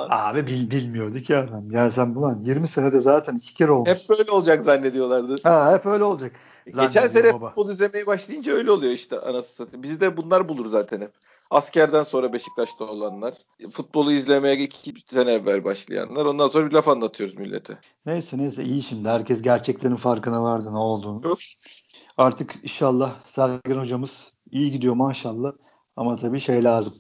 [0.10, 1.72] abi bil, bilmiyorduk ya adam.
[1.72, 3.90] Ya sen bulan 20 senede zaten iki kere olmuş.
[3.90, 5.36] Hep böyle olacak zannediyorlardı.
[5.44, 6.32] Ha hep öyle olacak.
[6.66, 7.48] Geçen sene baba.
[7.48, 9.84] futbol izlemeye başlayınca öyle oluyor işte anası satayım.
[9.84, 11.12] Bizi de bunlar bulur zaten hep.
[11.50, 13.34] Askerden sonra Beşiktaş'ta olanlar,
[13.72, 16.26] futbolu izlemeye iki sene evvel başlayanlar.
[16.26, 17.80] Ondan sonra bir laf anlatıyoruz millete.
[18.06, 19.10] Neyse neyse iyi şimdi.
[19.10, 21.28] Herkes gerçeklerin farkına vardı ne olduğunu.
[21.28, 21.38] Yok.
[22.18, 25.52] Artık inşallah Sergen hocamız iyi gidiyor maşallah.
[25.96, 26.94] Ama tabii şey lazım.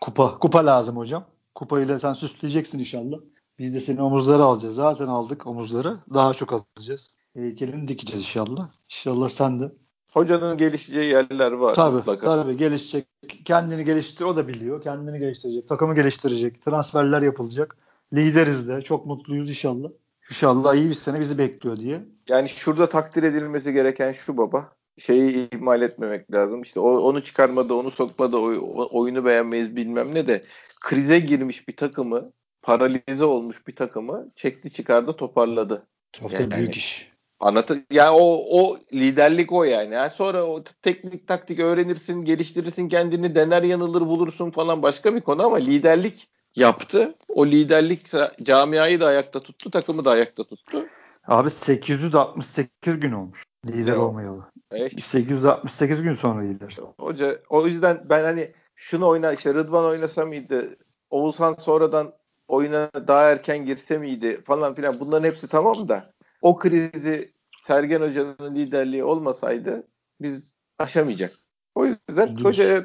[0.00, 0.38] Kupa.
[0.38, 1.24] Kupa lazım hocam.
[1.54, 3.18] Kupayla sen süsleyeceksin inşallah.
[3.58, 4.74] Biz de senin omuzları alacağız.
[4.74, 5.96] Zaten aldık omuzları.
[6.14, 7.16] Daha çok alacağız.
[7.34, 8.68] Heykelini dikeceğiz inşallah.
[8.90, 9.72] İnşallah sen de
[10.16, 12.42] Hocanın gelişeceği yerler var tabii, mutlaka.
[12.42, 13.06] Tabii gelişecek.
[13.44, 14.82] Kendini geliştir o da biliyor.
[14.82, 15.68] Kendini geliştirecek.
[15.68, 16.62] Takımı geliştirecek.
[16.62, 17.76] Transferler yapılacak.
[18.12, 18.82] Lideriz de.
[18.82, 19.88] Çok mutluyuz inşallah.
[20.30, 22.00] İnşallah iyi bir sene bizi bekliyor diye.
[22.28, 24.72] Yani şurada takdir edilmesi gereken şu baba.
[24.98, 26.62] Şeyi ihmal etmemek lazım.
[26.62, 28.58] İşte onu çıkarmadı, onu sokmadı, oy,
[28.90, 30.44] oyunu beğenmeyiz bilmem ne de.
[30.80, 35.86] Krize girmiş bir takımı, paralize olmuş bir takımı çekti çıkardı toparladı.
[36.12, 37.15] Çok yani, büyük iş.
[37.40, 39.94] Anlatı yani o o liderlik o yani.
[39.94, 40.10] yani.
[40.10, 45.56] Sonra o teknik taktik öğrenirsin, geliştirirsin kendini, dener yanılır bulursun falan başka bir konu ama
[45.56, 47.14] liderlik yaptı.
[47.28, 48.06] O liderlik
[48.42, 50.86] camiayı da ayakta tuttu, takımı da ayakta tuttu.
[51.26, 54.02] Abi 868 gün olmuş lider evet.
[54.02, 54.44] olmayalı.
[54.70, 55.00] Evet.
[55.00, 56.76] 868 gün sonra lider.
[57.00, 60.76] Hoca o yüzden ben hani şunu oyna işte Rıdvan oynasa mıydı?
[61.10, 62.12] Oğuzhan sonradan
[62.48, 66.12] oyuna daha erken girse miydi falan filan bunların hepsi tamam da
[66.46, 67.32] o krizi
[67.66, 69.88] Sergen Hoca'nın liderliği olmasaydı
[70.20, 71.32] biz aşamayacak.
[71.74, 72.84] O yüzden hocaya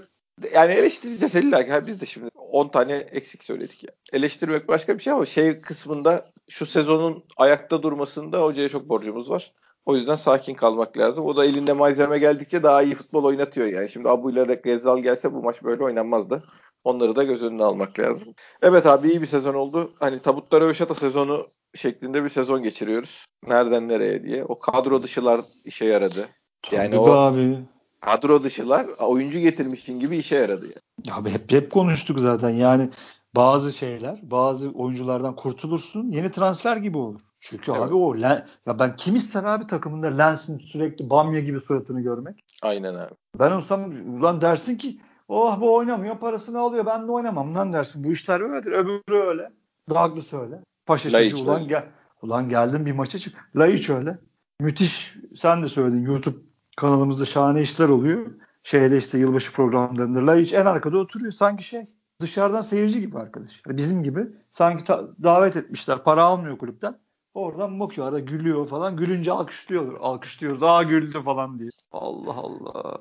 [0.53, 1.87] yani eleştireceğiz illa ki.
[1.87, 3.89] Biz de şimdi 10 tane eksik söyledik ya.
[4.13, 9.53] Eleştirmek başka bir şey ama şey kısmında şu sezonun ayakta durmasında hocaya çok borcumuz var.
[9.85, 11.25] O yüzden sakin kalmak lazım.
[11.25, 13.89] O da elinde malzeme geldikçe daha iyi futbol oynatıyor yani.
[13.89, 16.43] Şimdi Abu ile Gezal gelse bu maç böyle oynanmazdı.
[16.83, 18.33] Onları da göz önüne almak lazım.
[18.61, 19.91] Evet abi iyi bir sezon oldu.
[19.99, 23.25] Hani Tabutlara Öşata sezonu şeklinde bir sezon geçiriyoruz.
[23.47, 24.45] Nereden nereye diye.
[24.45, 26.27] O kadro dışılar işe yaradı.
[26.61, 27.59] Tabii yani o abi.
[28.01, 30.65] kadro dışılar oyuncu getirmişsin gibi işe yaradı.
[30.65, 31.19] Yani.
[31.19, 32.49] Abi hep hep konuştuk zaten.
[32.49, 32.89] Yani
[33.35, 36.11] bazı şeyler, bazı oyunculardan kurtulursun.
[36.11, 37.21] Yeni transfer gibi olur.
[37.39, 37.81] Çünkü evet.
[37.81, 42.43] abi o ya ben kim ister abi takımında Lens'in sürekli Bamya gibi suratını görmek?
[42.61, 43.13] Aynen abi.
[43.39, 48.03] Ben olsam ulan dersin ki oh bu oynamıyor parasını alıyor ben de oynamam lan dersin.
[48.03, 48.71] Bu işler öyledir.
[48.71, 49.51] Öbürü öyle.
[49.89, 50.59] Douglas öyle.
[50.85, 51.85] Paşa çocuğu ulan, gel,
[52.21, 53.49] ulan geldim bir maça çık.
[53.55, 54.19] Laiç öyle.
[54.59, 56.37] Müthiş sen de söyledin YouTube
[56.77, 58.25] kanalımızda şahane işler oluyor.
[58.63, 61.31] Şeyde işte yılbaşı programlarında Laiç en arkada oturuyor.
[61.31, 61.85] Sanki şey
[62.21, 63.61] dışarıdan seyirci gibi arkadaş.
[63.67, 66.03] Yani bizim gibi sanki ta- davet etmişler.
[66.03, 66.95] Para almıyor kulüpten.
[67.33, 68.97] Oradan bakıyor arada gülüyor falan.
[68.97, 69.99] Gülünce alkışlıyor.
[69.99, 70.61] Alkışlıyor.
[70.61, 71.69] Daha güldü falan diye.
[71.91, 72.97] Allah Allah.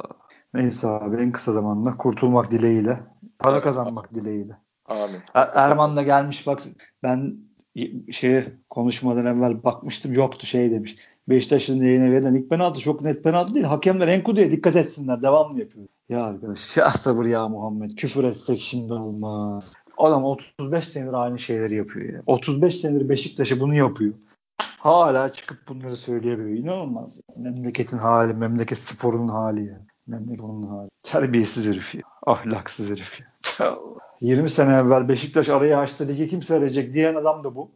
[0.54, 3.00] Neyse abi en kısa zamanda kurtulmak dileğiyle.
[3.38, 4.56] Para kazanmak dileğiyle.
[4.88, 5.20] Amin.
[5.34, 6.60] Er- Erman da gelmiş bak
[7.02, 7.36] ben
[8.10, 10.96] şeye konuşmadan evvel bakmıştım yoktu şey demiş.
[11.28, 13.66] Beşiktaş'ın yayına verilen ilk penaltı çok net penaltı değil.
[13.66, 15.22] Hakemler Enkudu'ya dikkat etsinler.
[15.22, 15.86] Devamlı yapıyor.
[16.08, 17.90] Ya arkadaş ya sabır ya Muhammed.
[17.90, 19.74] Küfür etsek şimdi olmaz.
[19.98, 22.22] Adam 35 senedir aynı şeyleri yapıyor ya.
[22.26, 24.14] 35 senedir Beşiktaş'a bunu yapıyor.
[24.78, 26.58] Hala çıkıp bunları söyleyebiliyor.
[26.58, 27.20] İnanılmaz.
[27.36, 29.80] Memleketin hali, memleket sporunun hali ya.
[30.06, 30.88] Memleket onun hali.
[31.02, 32.02] Terbiyesiz herif ya.
[32.26, 33.26] Ahlaksız herif ya.
[34.20, 37.70] 20 sene evvel Beşiktaş arayı açtı ligi kim seyredecek diyen adam da bu.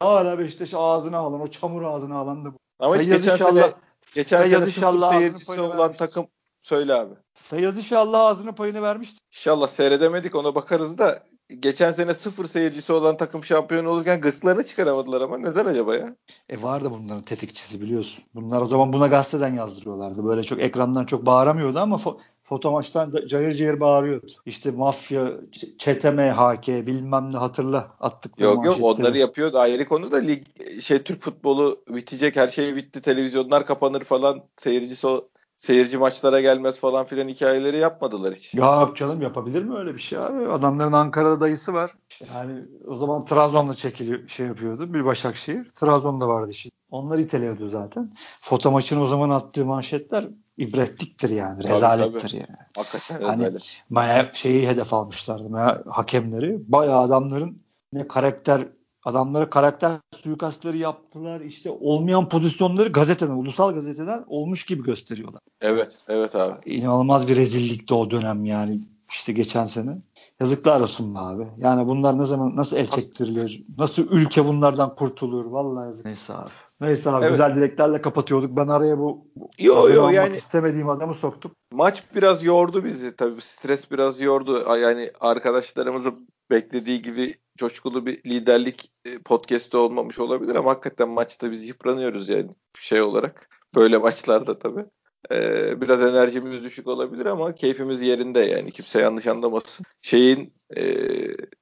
[0.00, 2.58] Hala Beşiktaş ağzına alan, o çamur ağzına alan da bu.
[2.78, 3.72] Ama hiç geçen inşallah, sene,
[4.14, 6.26] geçen sene sıfır seyircisi olan takım
[6.62, 7.14] söyle abi.
[7.34, 9.20] Feyyaz inşallah ağzına payını vermiştir.
[9.32, 11.22] İnşallah seyredemedik ona bakarız da
[11.60, 16.16] geçen sene sıfır seyircisi olan takım şampiyon olurken gıklarını çıkaramadılar ama neden acaba ya?
[16.48, 18.24] E vardı bunların tetikçisi biliyorsun.
[18.34, 20.24] Bunlar o zaman buna gazeteden yazdırıyorlardı.
[20.24, 21.98] Böyle çok ekrandan çok bağıramıyordu ama
[22.42, 24.32] foto maçtan da cayır cayır bağırıyordu.
[24.46, 28.40] İşte mafya, ç- çete MHK bilmem ne hatırla attık.
[28.40, 30.42] Yok yok onları yapıyordu ayrı konu da lig
[30.80, 36.80] şey Türk futbolu bitecek her şey bitti televizyonlar kapanır falan seyircisi o seyirci maçlara gelmez
[36.80, 38.54] falan filan hikayeleri yapmadılar hiç.
[38.54, 40.48] Ya canım yapabilir mi öyle bir şey abi?
[40.48, 41.94] Adamların Ankara'da dayısı var.
[42.34, 44.94] Yani o zaman Trabzon'da çekiliyor şey yapıyordu.
[44.94, 45.70] Bir Başakşehir.
[45.74, 46.70] Trabzon'da vardı işte.
[46.90, 48.14] Onlar iteliyordu zaten.
[48.40, 50.28] Foto maçın o zaman attığı manşetler
[50.58, 51.62] ibretliktir yani.
[51.62, 52.36] Tabii, Rezalettir tabii.
[52.36, 52.58] yani.
[52.76, 53.58] Hakikaten Hani öyle.
[53.90, 55.48] Maya şeyi hedef almışlardı.
[55.48, 56.72] Maya hakemleri.
[56.72, 58.68] Bayağı adamların ne karakter
[59.04, 61.40] adamlara karakter suikastları yaptılar.
[61.40, 65.40] İşte olmayan pozisyonları gazeteden, ulusal gazeteden olmuş gibi gösteriyorlar.
[65.60, 66.74] Evet, evet abi.
[66.74, 68.80] İnanılmaz bir rezillikti o dönem yani
[69.10, 69.98] işte geçen sene.
[70.40, 71.46] Yazıklar olsun be abi.
[71.58, 73.64] Yani bunlar ne zaman nasıl el çektirilir?
[73.78, 75.44] Nasıl ülke bunlardan kurtulur?
[75.46, 76.06] Vallahi yazık.
[76.06, 76.50] Neyse abi.
[76.80, 77.30] Neyse abi Evet.
[77.32, 78.56] güzel dileklerle kapatıyorduk.
[78.56, 79.26] Ben araya bu
[79.58, 81.52] Yo yo yani istemediğim adamı soktum.
[81.72, 84.76] maç biraz yordu bizi tabii stres biraz yordu.
[84.78, 91.68] Yani arkadaşlarımızın beklediği gibi coşkulu bir liderlik e, podcast'ı olmamış olabilir ama hakikaten maçta biz
[91.68, 93.48] yıpranıyoruz yani şey olarak.
[93.74, 94.84] Böyle maçlarda tabii.
[95.30, 99.86] Ee, biraz enerjimiz düşük olabilir ama keyfimiz yerinde yani kimse yanlış anlamasın.
[100.02, 100.82] Şeyin e,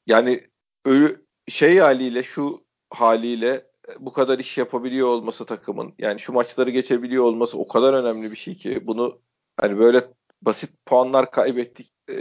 [0.06, 0.48] yani
[0.84, 7.24] ölü şey haliyle şu haliyle bu kadar iş yapabiliyor olması takımın yani şu maçları geçebiliyor
[7.24, 9.20] olması o kadar önemli bir şey ki bunu
[9.56, 10.04] hani böyle
[10.42, 12.14] basit puanlar kaybettik e,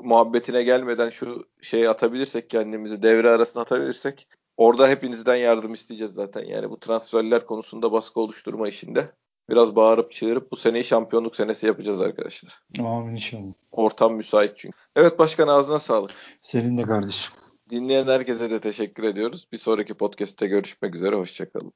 [0.00, 6.44] muhabbetine gelmeden şu şeyi atabilirsek kendimizi devre arasına atabilirsek orada hepinizden yardım isteyeceğiz zaten.
[6.44, 9.12] Yani bu transferler konusunda baskı oluşturma işinde
[9.52, 12.62] biraz bağırıp çığırıp bu seneyi şampiyonluk senesi yapacağız arkadaşlar.
[12.78, 13.52] Amin inşallah.
[13.72, 14.78] Ortam müsait çünkü.
[14.96, 16.10] Evet başkan ağzına sağlık.
[16.42, 17.32] Senin de kardeşim.
[17.70, 19.48] Dinleyen herkese de teşekkür ediyoruz.
[19.52, 21.16] Bir sonraki podcast'te görüşmek üzere.
[21.16, 21.72] Hoşçakalın.